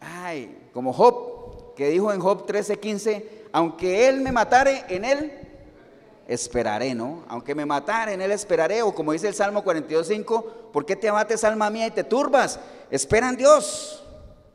[0.01, 5.33] Ay, como Job, que dijo en Job 13:15, aunque Él me matare, en Él
[6.27, 7.25] esperaré, ¿no?
[7.29, 8.83] Aunque me matare, en Él esperaré.
[8.83, 12.61] O como dice el Salmo 42.5, ¿por qué te abates, alma mía, y te turbas?
[12.91, 14.05] Espera en Dios.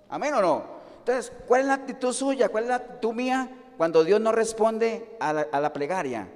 [0.10, 0.64] Amén o no.
[1.00, 2.50] Entonces, ¿cuál es la actitud suya?
[2.50, 6.30] ¿Cuál es la actitud mía cuando Dios no responde a la, plegaria?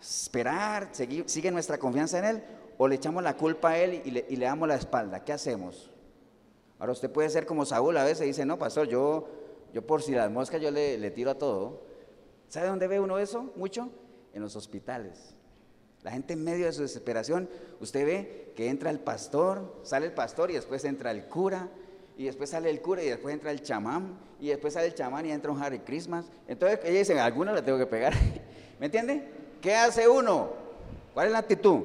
[0.00, 2.44] Esperar, sigue nuestra confianza en Él
[2.78, 5.24] o le echamos la culpa a Él y le, y le damos la espalda.
[5.24, 5.90] ¿Qué hacemos?
[6.78, 9.28] Ahora usted puede ser como Saúl a veces dice, no, pastor, yo
[9.72, 11.82] yo por si las moscas yo le, tiro a todo.
[12.48, 13.52] ¿Sabe dónde ve uno eso?
[13.56, 13.90] Mucho.
[14.32, 15.34] En los hospitales.
[16.02, 17.48] La gente en medio de su desesperación,
[17.80, 21.68] usted ve que entra el pastor, sale el pastor y después entra el cura,
[22.16, 25.26] y después sale el cura y después entra el chamán y después sale el chamán
[25.26, 26.26] y entra un Harry Christmas.
[26.48, 28.14] Entonces ella dice, alguno le tengo que pegar.
[28.80, 29.28] ¿Me entiende?
[29.60, 30.50] ¿Qué hace uno?
[31.12, 31.82] ¿Cuál es la actitud?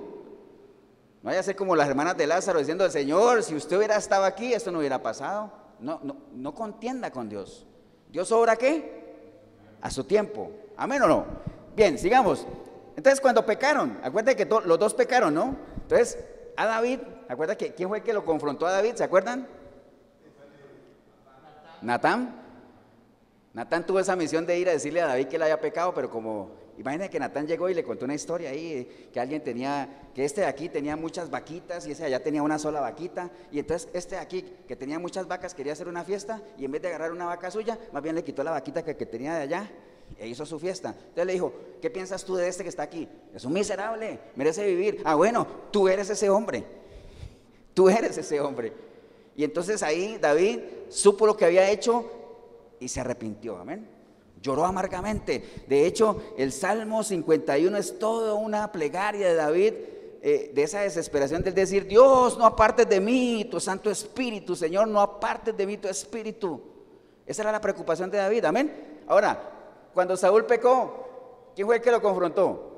[1.21, 4.23] No vaya a ser como las hermanas de Lázaro diciendo, Señor, si usted hubiera estado
[4.23, 5.51] aquí, esto no hubiera pasado.
[5.79, 7.67] No, no, no contienda con Dios.
[8.11, 9.01] ¿Dios obra qué?
[9.81, 10.51] A su tiempo.
[10.77, 11.25] ¿Amén o no?
[11.75, 12.45] Bien, sigamos.
[12.95, 15.55] Entonces cuando pecaron, acuérdense que los dos pecaron, ¿no?
[15.81, 16.17] Entonces
[16.57, 18.95] a David, acuerda que quién fue el que lo confrontó a David?
[18.95, 19.47] ¿Se acuerdan?
[21.81, 22.35] Natán.
[23.53, 26.09] Natán tuvo esa misión de ir a decirle a David que él había pecado, pero
[26.09, 30.25] como, imagínense que Natán llegó y le contó una historia ahí, que alguien tenía, que
[30.25, 33.59] este de aquí tenía muchas vaquitas y ese de allá tenía una sola vaquita, y
[33.59, 36.81] entonces este de aquí, que tenía muchas vacas, quería hacer una fiesta, y en vez
[36.81, 39.41] de agarrar una vaca suya, más bien le quitó la vaquita que, que tenía de
[39.41, 39.71] allá,
[40.17, 40.89] e hizo su fiesta.
[40.89, 43.07] Entonces le dijo, ¿qué piensas tú de este que está aquí?
[43.33, 45.01] Es un miserable, merece vivir.
[45.05, 46.63] Ah, bueno, tú eres ese hombre.
[47.73, 48.73] Tú eres ese hombre.
[49.35, 50.59] Y entonces ahí David
[50.89, 52.11] supo lo que había hecho
[52.79, 53.57] y se arrepintió.
[53.57, 53.87] Amén.
[54.41, 55.63] Lloró amargamente.
[55.67, 59.73] De hecho, el Salmo 51 es toda una plegaria de David
[60.23, 64.87] eh, de esa desesperación de decir, Dios, no apartes de mí tu Santo Espíritu, Señor,
[64.87, 66.61] no apartes de mí tu Espíritu.
[67.25, 69.01] Esa era la preocupación de David, amén.
[69.07, 69.41] Ahora,
[69.93, 72.71] cuando Saúl pecó, ¿quién fue el que lo confrontó?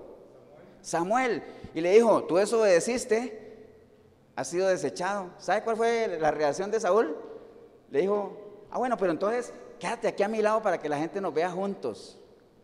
[0.81, 1.43] Samuel.
[1.73, 3.67] Y le dijo, tú desobedeciste,
[4.35, 5.31] has sido desechado.
[5.37, 7.15] ¿Sabe cuál fue la reacción de Saúl?
[7.89, 8.37] Le dijo,
[8.71, 9.53] ah, bueno, pero entonces
[9.83, 12.17] quédate aquí a mi lado para que la gente nos vea juntos.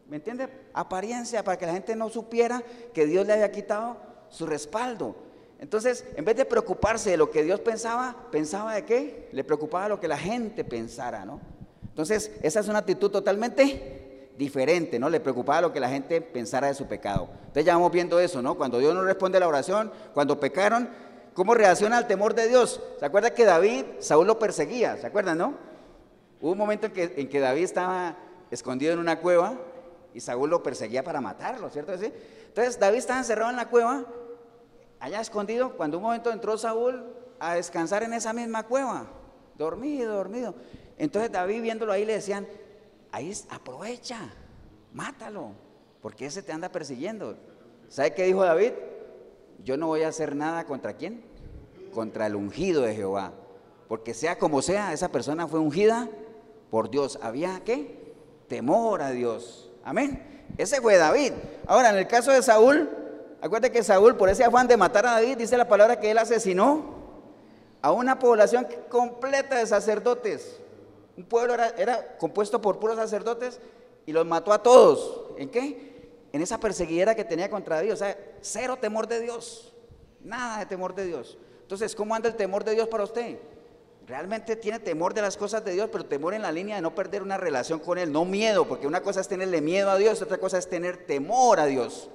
[0.08, 0.48] ¿Me entiende?
[0.74, 2.64] Apariencia, para que la gente no supiera
[2.94, 3.98] que Dios le había quitado
[4.30, 5.18] su respaldo.
[5.60, 9.28] Entonces, en vez de preocuparse de lo que Dios pensaba, pensaba de qué?
[9.34, 11.42] Le preocupaba lo que la gente pensara, ¿no?
[11.90, 15.10] Entonces, esa es una actitud totalmente diferente, ¿no?
[15.10, 17.28] Le preocupaba lo que la gente pensara de su pecado.
[17.40, 18.56] Entonces ya vamos viendo eso, ¿no?
[18.56, 20.88] Cuando Dios no responde a la oración, cuando pecaron,
[21.34, 22.82] ¿cómo reacciona al temor de Dios?
[22.98, 24.96] ¿Se acuerda que David, Saúl lo perseguía?
[24.96, 25.70] ¿Se acuerdan, no?
[26.42, 28.16] Hubo un momento en que, David estaba
[28.50, 29.58] escondido en una cueva
[30.14, 31.94] y Saúl lo perseguía para matarlo, ¿cierto?
[31.94, 34.06] Entonces David estaba encerrado en la cueva,
[35.00, 37.04] allá escondido, cuando un momento entró Saúl
[37.40, 39.08] a descansar en esa misma cueva,
[39.58, 40.56] dormido, dormido.
[40.98, 42.48] Entonces David viéndolo ahí le decían,
[43.12, 44.30] ahí aprovecha,
[44.94, 45.52] mátalo,
[46.02, 47.36] porque ese te anda persiguiendo.
[47.90, 48.72] ¿Sabe qué dijo David?
[49.64, 51.22] Yo no voy a hacer nada contra quién?
[51.94, 53.34] Contra el ungido de Jehová.
[53.90, 56.08] Porque sea como sea, esa persona fue ungida
[56.70, 57.20] por Dios.
[57.22, 58.14] ¿Había qué?
[58.48, 59.70] Temor a Dios.
[59.84, 60.46] Amén.
[60.58, 61.34] Ese fue David.
[61.68, 62.90] Ahora, en el caso de Saúl,
[63.42, 66.18] acuérdate que Saúl, por ese afán de matar a David, dice la palabra que él
[66.18, 67.00] asesinó
[67.82, 70.60] a una población completa de sacerdotes.
[71.18, 73.60] Un pueblo era, compuesto por puros sacerdotes
[74.06, 75.22] y los mató a todos.
[75.38, 76.10] ¿En qué?
[76.32, 77.96] En esa perseguidera que tenía contra Dios.
[77.96, 79.74] O sea, cero temor de Dios.
[80.22, 81.38] Nada de temor de Dios.
[81.62, 83.38] Entonces, ¿cómo anda el temor de Dios para usted?
[84.10, 86.96] Realmente tiene temor de las cosas de Dios, pero temor en la línea de no
[86.96, 90.22] perder una relación con Él, no miedo, porque una cosa es tenerle miedo a Dios,
[90.22, 92.10] otra cosa es tener temor a Dios.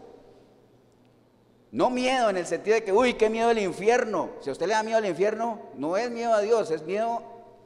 [1.71, 4.31] No miedo en el sentido de que, uy, qué miedo el infierno.
[4.41, 7.23] Si a usted le da miedo al infierno, no es miedo a Dios, es miedo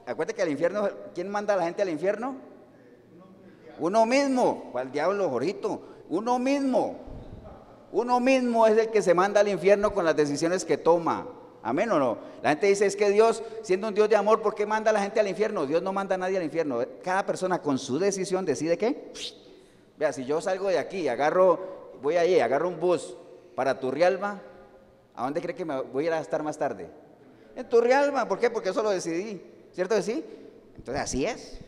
[0.09, 2.37] Acuérdate que al infierno, ¿quién manda a la gente al infierno?
[3.79, 4.71] Uno mismo.
[4.73, 5.83] ¿Cuál diablo, Jorito?
[6.09, 6.97] Uno mismo.
[7.93, 11.27] Uno mismo es el que se manda al infierno con las decisiones que toma.
[11.69, 12.17] Amén o no.
[12.43, 14.95] La gente dice, es que Dios, siendo un Dios de amor, ¿por qué manda a
[14.95, 15.67] la gente al infierno?
[15.67, 16.83] Dios no manda a nadie al infierno.
[17.05, 19.13] Cada persona con su decisión decide qué.
[19.99, 23.15] Vea, si yo salgo de aquí, agarro, voy allí, agarro un bus
[23.55, 24.41] para Turrialba,
[25.15, 26.89] ¿a dónde cree que me voy a estar más tarde?
[27.55, 28.49] En Turrialba, ¿por qué?
[28.49, 29.43] Porque eso lo decidí.
[29.75, 30.25] ¿Cierto que sí?
[30.75, 31.59] Entonces así es.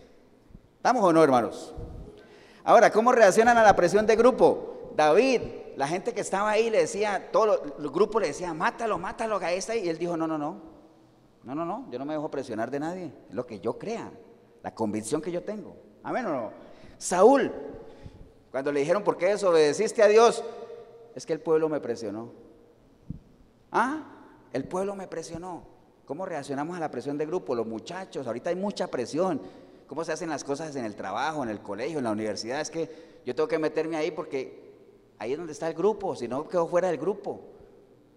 [0.77, 1.75] ¿Estamos o no, hermanos?
[2.65, 4.93] Ahora, ¿cómo reaccionan a la presión de grupo?
[4.97, 5.43] David,
[5.77, 9.53] la gente que estaba ahí le decía, todo el grupo le decía, mátalo, mátalo, a
[9.53, 10.61] esta, y él dijo, no, no, no,
[11.45, 14.11] no, no, no, yo no me dejo presionar de nadie, lo que yo crea,
[14.63, 15.77] la convicción que yo tengo.
[16.03, 16.53] Amén o no.
[16.99, 17.53] Saúl,
[18.51, 20.45] cuando le dijeron, ¿por qué desobedeciste a Dios?
[21.15, 22.33] Es que el pueblo me presionó.
[23.73, 24.03] Ah,
[24.53, 25.63] el pueblo me presionó.
[26.05, 27.55] ¿Cómo reaccionamos a la presión de grupo?
[27.55, 29.41] Los muchachos, ahorita hay mucha presión.
[29.87, 32.61] ¿Cómo se hacen las cosas en el trabajo, en el colegio, en la universidad?
[32.61, 34.70] Es que yo tengo que meterme ahí porque
[35.21, 37.41] ahí es donde está el grupo, si no quedo fuera del grupo.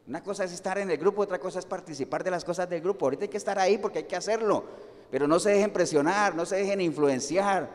[0.07, 2.81] Una cosa es estar en el grupo, otra cosa es participar de las cosas del
[2.81, 3.05] grupo.
[3.05, 4.63] Ahorita hay que estar ahí porque hay que hacerlo,
[5.11, 7.69] pero no se dejen presionar, no se dejen influenciar,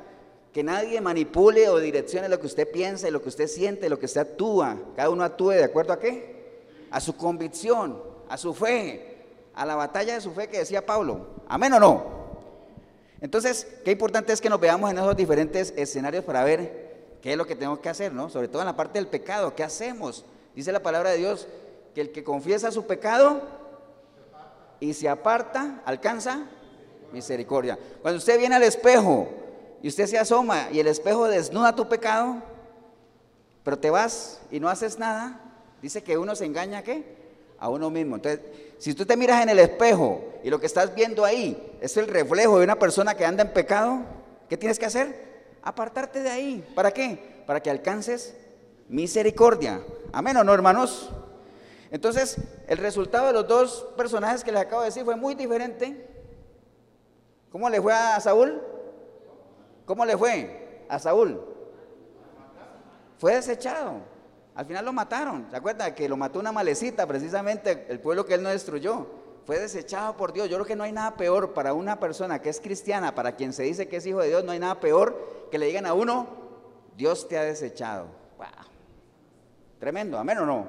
[0.50, 4.06] que nadie manipule o direccione lo que usted piensa, lo que usted siente, lo que
[4.06, 4.78] usted actúa.
[4.96, 6.64] Cada uno actúe de acuerdo a qué?
[6.90, 11.42] A su convicción, a su fe, a la batalla de su fe que decía Pablo.
[11.48, 12.18] ¿Amén o no?
[13.20, 16.87] Entonces, qué importante es que nos veamos en esos diferentes escenarios para ver
[17.22, 18.30] qué es lo que tenemos que hacer, ¿no?
[18.30, 20.24] Sobre todo en la parte del pecado, ¿qué hacemos?
[20.54, 21.46] Dice la palabra de Dios
[21.94, 23.42] que el que confiesa su pecado
[24.80, 26.46] y se aparta, alcanza
[27.12, 27.78] Misericordia.
[28.02, 29.28] Cuando usted viene al espejo
[29.82, 32.36] y usted se asoma y el espejo desnuda tu pecado,
[33.64, 35.40] pero te vas y no haces nada,
[35.82, 37.16] dice que uno se engaña qué?
[37.58, 38.16] A uno mismo.
[38.16, 38.40] Entonces,
[38.78, 42.06] si tú te miras en el espejo y lo que estás viendo ahí es el
[42.06, 44.00] reflejo de una persona que anda en pecado,
[44.48, 45.27] ¿qué tienes que hacer?
[45.62, 46.72] Apartarte de ahí.
[46.74, 47.42] ¿Para qué?
[47.46, 48.34] Para que alcances
[48.88, 49.82] misericordia.
[50.12, 51.10] Amén o no, hermanos.
[51.90, 56.06] Entonces, el resultado de los dos personajes que les acabo de decir fue muy diferente.
[57.50, 58.60] ¿Cómo le fue a Saúl?
[59.86, 61.40] ¿Cómo le fue a Saúl?
[63.18, 63.94] Fue desechado.
[64.54, 65.46] Al final lo mataron.
[65.50, 69.06] ¿Se acuerdan que lo mató una malecita, precisamente el pueblo que él no destruyó?
[69.48, 70.50] Fue desechado por Dios.
[70.50, 73.54] Yo creo que no hay nada peor para una persona que es cristiana, para quien
[73.54, 75.94] se dice que es hijo de Dios, no hay nada peor que le digan a
[75.94, 76.26] uno,
[76.98, 78.08] Dios te ha desechado.
[79.78, 80.66] Tremendo, amén o no.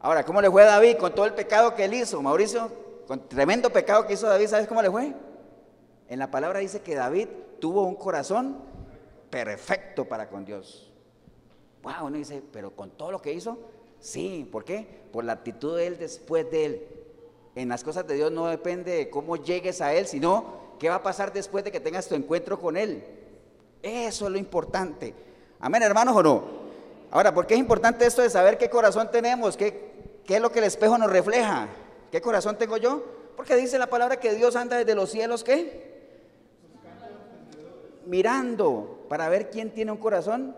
[0.00, 2.22] Ahora, ¿cómo le fue a David con todo el pecado que él hizo?
[2.22, 2.70] Mauricio,
[3.06, 5.12] con tremendo pecado que hizo David, ¿sabes cómo le fue?
[6.08, 7.28] En la palabra dice que David
[7.60, 8.56] tuvo un corazón
[9.28, 10.90] perfecto para con Dios.
[11.82, 13.58] Wow, uno dice, pero con todo lo que hizo,
[14.00, 15.04] sí, ¿por qué?
[15.12, 16.95] Por la actitud de él después de él.
[17.56, 20.96] En las cosas de Dios no depende de cómo llegues a él, sino qué va
[20.96, 23.02] a pasar después de que tengas tu encuentro con él.
[23.82, 25.12] Eso es lo importante.
[25.58, 26.44] Amén, hermanos, o no.
[27.10, 29.56] Ahora, ¿por qué es importante esto de saber qué corazón tenemos?
[29.56, 31.66] ¿Qué, qué es lo que el espejo nos refleja?
[32.12, 33.02] ¿Qué corazón tengo yo?
[33.36, 35.86] Porque dice la palabra que Dios anda desde los cielos, ¿qué?
[38.06, 40.54] mirando para ver quién tiene un corazón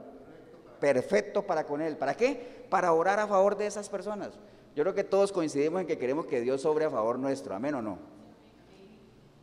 [0.80, 1.96] perfecto para con él.
[1.96, 2.66] ¿Para qué?
[2.70, 4.30] Para orar a favor de esas personas.
[4.74, 7.54] Yo creo que todos coincidimos en que queremos que Dios sobre a favor nuestro.
[7.54, 7.98] Amén o no.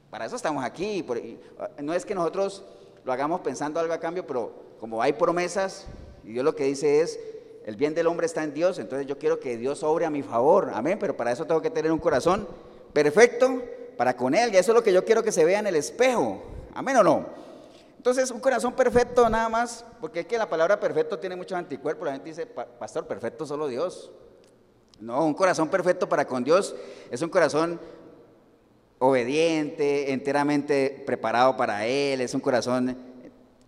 [0.10, 1.06] Para eso estamos aquí.
[1.82, 2.64] No es que nosotros
[3.04, 5.88] lo hagamos pensando algo a cambio, pero como hay promesas
[6.24, 7.20] y Dios lo que dice es,
[7.66, 10.22] el bien del hombre está en Dios, entonces yo quiero que Dios sobre a mi
[10.22, 10.72] favor.
[10.74, 12.48] Amén, pero para eso tengo que tener un corazón
[12.94, 13.62] perfecto
[13.98, 14.54] para con Él.
[14.54, 16.42] Y eso es lo que yo quiero que se vea en el espejo.
[16.74, 17.26] Amén o no.
[17.98, 22.06] Entonces, un corazón perfecto nada más, porque es que la palabra perfecto tiene muchos anticuerpos.
[22.06, 24.12] La gente dice, pastor, perfecto solo Dios.
[25.00, 26.76] No, un corazón perfecto para con Dios
[27.12, 27.80] es un corazón
[29.00, 32.98] obediente, enteramente preparado para Él, es un corazón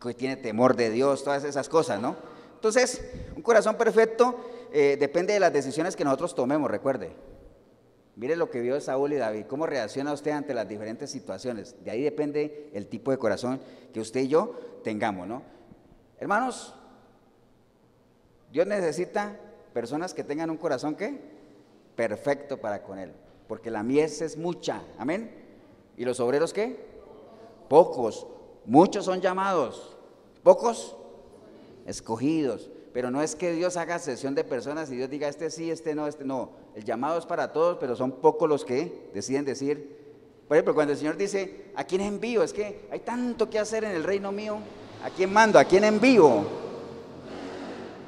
[0.02, 2.16] que tiene temor de Dios, todas esas cosas, ¿no?
[2.56, 3.04] Entonces,
[3.36, 4.40] un corazón perfecto
[4.72, 7.12] eh, depende de las decisiones que nosotros tomemos, recuerde.
[8.16, 11.76] Mire lo que vio Saúl y David, cómo reacciona usted ante las diferentes situaciones.
[11.84, 13.62] De ahí depende el tipo de corazón
[13.94, 15.44] que usted y yo tengamos, ¿no?
[16.20, 16.74] Hermanos,
[18.52, 19.38] Dios necesita
[19.78, 21.20] personas que tengan un corazón que
[21.96, 23.12] perfecto para con él,
[23.48, 25.30] porque la mies es mucha, amén.
[25.96, 26.80] ¿Y los obreros qué?
[27.70, 28.26] Pocos,
[28.66, 29.96] muchos son llamados,
[30.42, 30.96] pocos
[31.86, 32.72] escogidos.
[32.92, 35.94] Pero no es que Dios haga sesión de personas y Dios diga este sí, este
[35.94, 36.50] no, este no.
[36.74, 39.96] El llamado es para todos, pero son pocos los que deciden decir.
[40.48, 42.42] Por ejemplo, cuando el Señor dice, ¿a quién envío?
[42.42, 44.58] Es que hay tanto que hacer en el reino mío.
[45.04, 45.60] ¿A quién mando?
[45.60, 46.48] ¿A quién envío?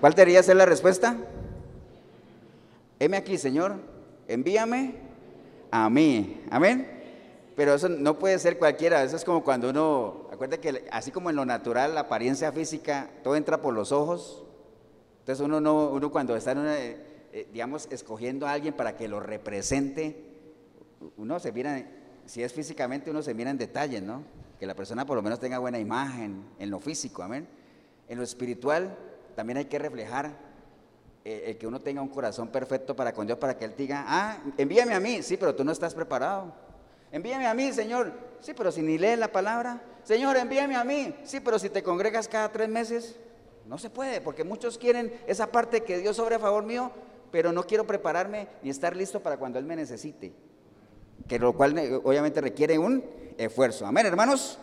[0.01, 1.15] ¿Cuál debería ser la respuesta?
[2.99, 3.77] Heme aquí, Señor,
[4.27, 4.95] envíame
[5.71, 6.43] a mí.
[6.51, 6.99] Amén.
[7.55, 9.03] Pero eso no puede ser cualquiera.
[9.03, 13.09] Eso es como cuando uno, acuérdate que así como en lo natural, la apariencia física,
[13.23, 14.43] todo entra por los ojos.
[15.19, 16.97] Entonces uno, no, uno cuando está, eh,
[17.31, 20.25] eh, digamos, escogiendo a alguien para que lo represente,
[21.15, 21.85] uno se mira,
[22.25, 24.23] si es físicamente, uno se mira en detalle, ¿no?
[24.59, 27.47] Que la persona por lo menos tenga buena imagen en lo físico, amén.
[28.09, 28.97] En lo espiritual
[29.35, 30.48] también hay que reflejar
[31.25, 34.05] eh, el que uno tenga un corazón perfecto para con Dios, para que Él diga,
[34.07, 36.53] ah, envíame a mí, sí, pero tú no estás preparado.
[37.11, 39.81] Envíame a mí, Señor, sí, pero si ni lees la palabra.
[40.03, 43.17] Señor, envíame a mí, sí, pero si te congregas cada tres meses.
[43.65, 46.91] No se puede, porque muchos quieren esa parte que Dios sobre a favor mío,
[47.31, 50.33] pero no quiero prepararme ni estar listo para cuando Él me necesite.
[51.27, 53.03] Que lo cual eh, obviamente requiere un
[53.37, 53.85] esfuerzo.
[53.85, 54.57] Amén, hermanos.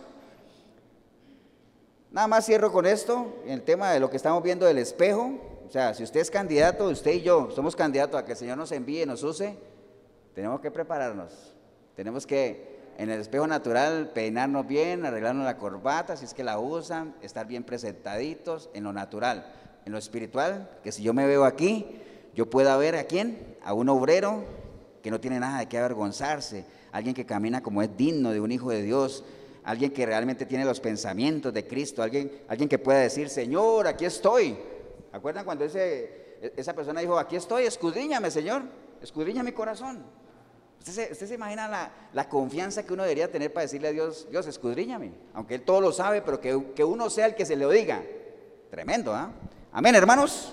[2.11, 5.39] Nada más cierro con esto, el tema de lo que estamos viendo del espejo.
[5.67, 8.57] O sea, si usted es candidato, usted y yo somos candidatos a que el Señor
[8.57, 9.57] nos envíe, nos use,
[10.33, 11.33] tenemos que prepararnos.
[11.97, 16.59] Tenemos que en el espejo natural, peinarnos bien, arreglarnos la corbata, si es que la
[16.59, 19.53] usan, estar bien presentaditos, en lo natural.
[19.85, 22.01] En lo espiritual, que si yo me veo aquí,
[22.35, 24.45] yo pueda ver a quién, a un obrero
[25.03, 28.53] que no tiene nada de qué avergonzarse, alguien que camina como es digno de un
[28.53, 29.25] hijo de Dios,
[29.65, 34.05] alguien que realmente tiene los pensamientos de Cristo, alguien, alguien que pueda decir, Señor, aquí
[34.05, 34.57] estoy.
[35.17, 38.65] ¿Acuerdan cuando ese, esa persona dijo, aquí estoy, escudriñame, Señor,
[39.01, 40.05] escudriña mi corazón?
[40.79, 45.13] ¿Usted se, imagina la, confianza que uno debería tener para decirle a Dios, Dios, escudriñame?
[45.33, 48.03] Aunque Él todo lo sabe, pero que, uno sea el que se lo diga.
[48.71, 49.31] Tremendo, ¿ah?
[49.73, 50.53] Amén, hermanos.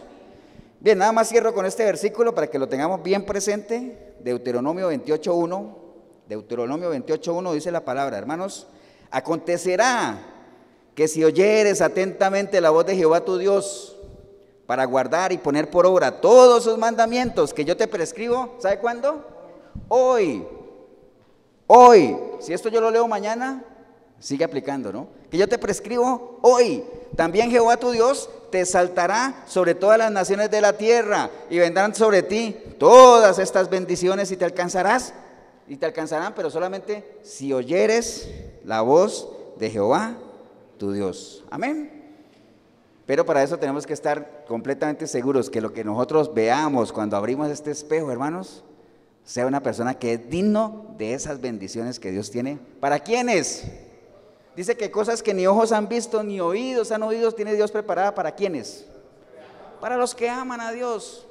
[0.79, 4.15] Bien, nada más cierro con este versículo para que lo tengamos bien presente.
[4.21, 5.75] Deuteronomio 28.1.
[6.29, 8.67] Deuteronomio 28.1 dice la palabra, hermanos,
[9.11, 10.19] acontecerá
[10.95, 13.92] que si oyeres atentamente la voz de Jehová tu Dios
[14.65, 19.23] para guardar y poner por obra todos sus mandamientos que yo te prescribo, ¿sabe cuándo?
[19.87, 20.45] Hoy.
[21.67, 22.17] Hoy.
[22.39, 23.63] Si esto yo lo leo mañana,
[24.19, 25.07] sigue aplicando, ¿no?
[25.29, 26.83] Que yo te prescribo hoy.
[27.15, 31.93] También Jehová tu Dios te saltará sobre todas las naciones de la tierra y vendrán
[31.93, 35.13] sobre ti todas estas bendiciones y te alcanzarás
[35.67, 38.29] y te alcanzarán, pero solamente si oyeres
[38.63, 40.17] la voz de Jehová
[40.77, 41.43] tu Dios.
[41.49, 41.92] Amén.
[43.05, 47.49] Pero para eso tenemos que estar completamente seguros que lo que nosotros veamos cuando abrimos
[47.49, 48.63] este espejo, hermanos,
[49.25, 52.59] sea una persona que es digno de esas bendiciones que Dios tiene.
[52.79, 53.65] ¿Para quiénes?
[54.55, 58.13] Dice que cosas que ni ojos han visto, ni oídos han oído, tiene Dios preparada
[58.13, 58.85] para quiénes?
[59.81, 61.27] Para los que aman a Dios.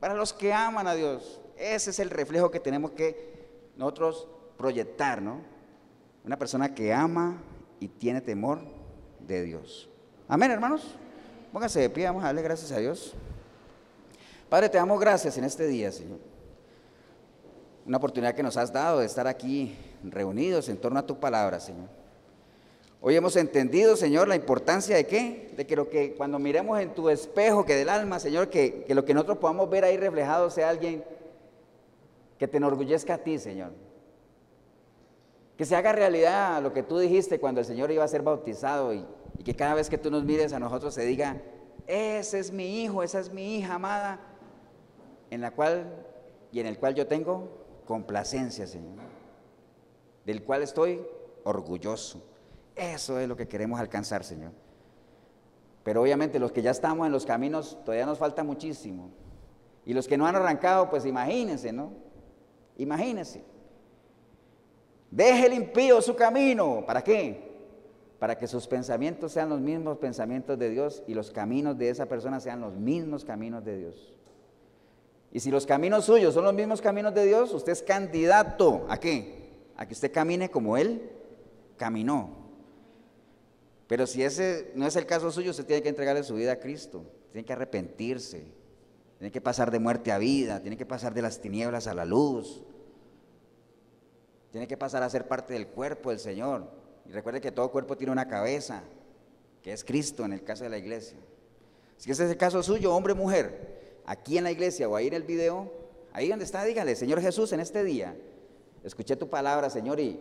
[0.00, 1.40] Para los que aman a Dios.
[1.56, 4.26] Ese es el reflejo que tenemos que nosotros
[4.56, 5.40] proyectar, ¿no?
[6.24, 7.42] Una persona que ama
[7.78, 8.60] y tiene temor
[9.20, 9.89] de Dios.
[10.30, 10.82] Amén, hermanos.
[11.52, 13.14] Pónganse de pie, vamos a darle gracias a Dios.
[14.48, 16.20] Padre, te damos gracias en este día, Señor.
[17.84, 21.58] Una oportunidad que nos has dado de estar aquí reunidos en torno a tu palabra,
[21.58, 21.88] Señor.
[23.00, 25.52] Hoy hemos entendido, Señor, la importancia de qué?
[25.56, 28.94] De que lo que cuando miremos en tu espejo, que del alma, Señor, que, que
[28.94, 31.02] lo que nosotros podamos ver ahí reflejado sea alguien
[32.38, 33.72] que te enorgullezca a ti, Señor.
[35.56, 38.94] Que se haga realidad lo que tú dijiste cuando el Señor iba a ser bautizado
[38.94, 39.04] y
[39.40, 41.40] y que cada vez que tú nos mires a nosotros se diga,
[41.86, 44.20] ese es mi hijo, esa es mi hija amada,
[45.30, 46.04] en la cual
[46.52, 47.48] y en el cual yo tengo
[47.86, 48.98] complacencia, Señor,
[50.26, 51.00] del cual estoy
[51.44, 52.22] orgulloso.
[52.76, 54.52] Eso es lo que queremos alcanzar, Señor.
[55.84, 59.08] Pero obviamente los que ya estamos en los caminos, todavía nos falta muchísimo.
[59.86, 61.92] Y los que no han arrancado, pues imagínense, ¿no?
[62.76, 63.42] Imagínense.
[65.10, 66.84] Deje el impío su camino.
[66.86, 67.49] ¿Para qué?
[68.20, 72.04] Para que sus pensamientos sean los mismos pensamientos de Dios y los caminos de esa
[72.04, 74.14] persona sean los mismos caminos de Dios.
[75.32, 79.00] Y si los caminos suyos son los mismos caminos de Dios, usted es candidato a
[79.00, 79.48] qué?
[79.74, 81.10] A que usted camine como Él
[81.78, 82.36] caminó.
[83.86, 86.60] Pero si ese no es el caso suyo, usted tiene que entregarle su vida a
[86.60, 87.02] Cristo,
[87.32, 88.44] tiene que arrepentirse,
[89.16, 92.04] tiene que pasar de muerte a vida, tiene que pasar de las tinieblas a la
[92.04, 92.62] luz,
[94.50, 96.79] tiene que pasar a ser parte del cuerpo del Señor.
[97.10, 98.84] Y recuerde que todo cuerpo tiene una cabeza,
[99.64, 101.18] que es Cristo en el caso de la iglesia.
[101.96, 105.08] Si ese es el caso suyo, hombre o mujer, aquí en la iglesia o ahí
[105.08, 105.72] en el video,
[106.12, 108.16] ahí donde está, dígale, Señor Jesús, en este día,
[108.84, 110.20] escuché tu palabra, Señor, y,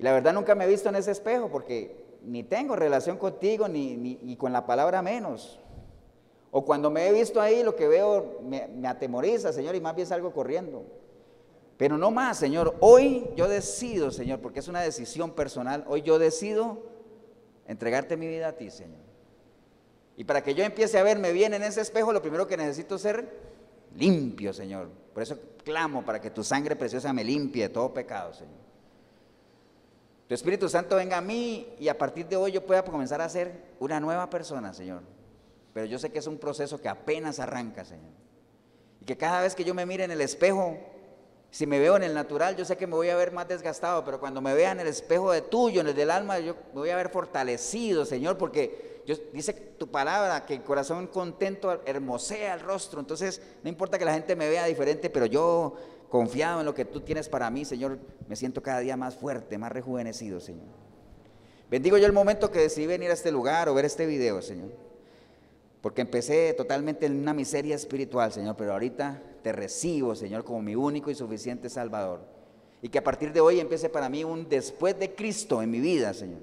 [0.00, 3.96] la verdad nunca me he visto en ese espejo porque ni tengo relación contigo, ni,
[3.96, 5.60] ni con la palabra menos.
[6.50, 9.94] O cuando me he visto ahí, lo que veo me, me atemoriza, Señor, y más
[9.94, 10.82] bien salgo corriendo.
[11.80, 12.76] Pero no más, Señor.
[12.80, 16.82] Hoy yo decido, Señor, porque es una decisión personal, hoy yo decido
[17.66, 19.00] entregarte mi vida a ti, Señor.
[20.14, 22.96] Y para que yo empiece a verme bien en ese espejo, lo primero que necesito
[22.96, 23.34] es ser
[23.96, 24.90] limpio, Señor.
[25.14, 28.60] Por eso clamo para que tu sangre preciosa me limpie de todo pecado, Señor.
[30.28, 33.28] Tu Espíritu Santo venga a mí y a partir de hoy yo pueda comenzar a
[33.30, 35.00] ser una nueva persona, Señor.
[35.72, 38.12] Pero yo sé que es un proceso que apenas arranca, Señor.
[39.00, 40.76] Y que cada vez que yo me mire en el espejo,
[41.50, 44.04] si me veo en el natural, yo sé que me voy a ver más desgastado,
[44.04, 46.80] pero cuando me vea en el espejo de tuyo, en el del alma, yo me
[46.80, 52.54] voy a ver fortalecido, Señor, porque yo, dice tu palabra que el corazón contento hermosea
[52.54, 53.00] el rostro.
[53.00, 55.74] Entonces, no importa que la gente me vea diferente, pero yo,
[56.08, 57.98] confiado en lo que tú tienes para mí, Señor,
[58.28, 60.68] me siento cada día más fuerte, más rejuvenecido, Señor.
[61.68, 64.70] Bendigo yo el momento que decidí venir a este lugar o ver este video, Señor.
[65.80, 70.74] Porque empecé totalmente en una miseria espiritual, Señor, pero ahorita te recibo, Señor, como mi
[70.74, 72.20] único y suficiente Salvador.
[72.82, 75.80] Y que a partir de hoy empiece para mí un después de Cristo en mi
[75.80, 76.40] vida, Señor.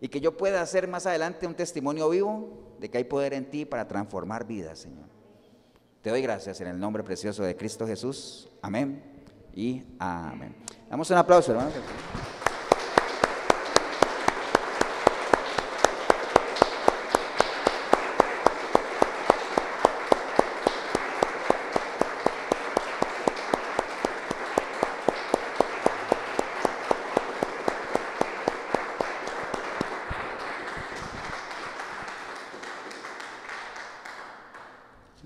[0.00, 3.50] Y que yo pueda hacer más adelante un testimonio vivo de que hay poder en
[3.50, 5.06] ti para transformar vidas, Señor.
[6.02, 8.48] Te doy gracias en el nombre precioso de Cristo Jesús.
[8.60, 9.02] Amén
[9.54, 10.54] y amén.
[10.90, 11.70] Damos un aplauso, hermano.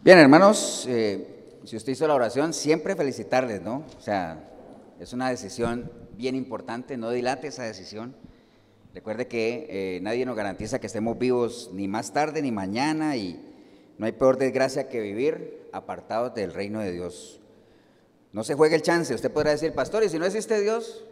[0.08, 3.84] Bien, hermanos, eh, si usted hizo la oración, siempre felicitarles, ¿no?
[3.98, 4.42] O sea,
[4.98, 8.16] es una decisión bien importante, no dilate esa decisión.
[8.94, 13.38] Recuerde que eh, nadie nos garantiza que estemos vivos ni más tarde ni mañana y
[13.98, 17.42] no hay peor desgracia que vivir apartados del reino de Dios.
[18.32, 19.14] No se juegue el chance.
[19.14, 21.04] Usted podrá decir, pastor, ¿y si no existe Dios?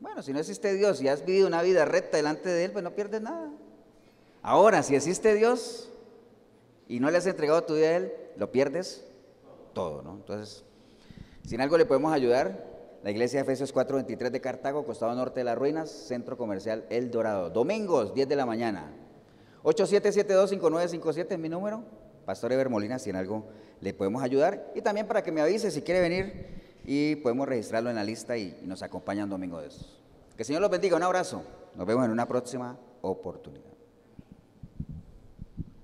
[0.00, 2.82] Bueno, si no existe Dios y has vivido una vida recta delante de Él, pues
[2.82, 3.50] no pierdes nada.
[4.40, 5.90] Ahora, si existe Dios
[6.88, 9.04] y no le has entregado tu vida a Él, lo pierdes
[9.72, 10.14] todo, ¿no?
[10.14, 10.64] Entonces,
[11.46, 12.72] si en algo le podemos ayudar,
[13.02, 17.10] la iglesia de Efesios 4:23 de Cartago, costado norte de las ruinas, centro comercial El
[17.10, 17.50] Dorado.
[17.50, 18.92] Domingos, 10 de la mañana.
[19.64, 21.82] 87725957 es mi número.
[22.24, 23.44] Pastor Ever Molina, si en algo
[23.80, 24.72] le podemos ayudar.
[24.74, 28.36] Y también para que me avise si quiere venir y podemos registrarlo en la lista
[28.36, 30.00] y, y nos acompaña un domingo de esos.
[30.36, 30.96] Que el Señor los bendiga.
[30.96, 31.42] Un abrazo.
[31.74, 33.71] Nos vemos en una próxima oportunidad.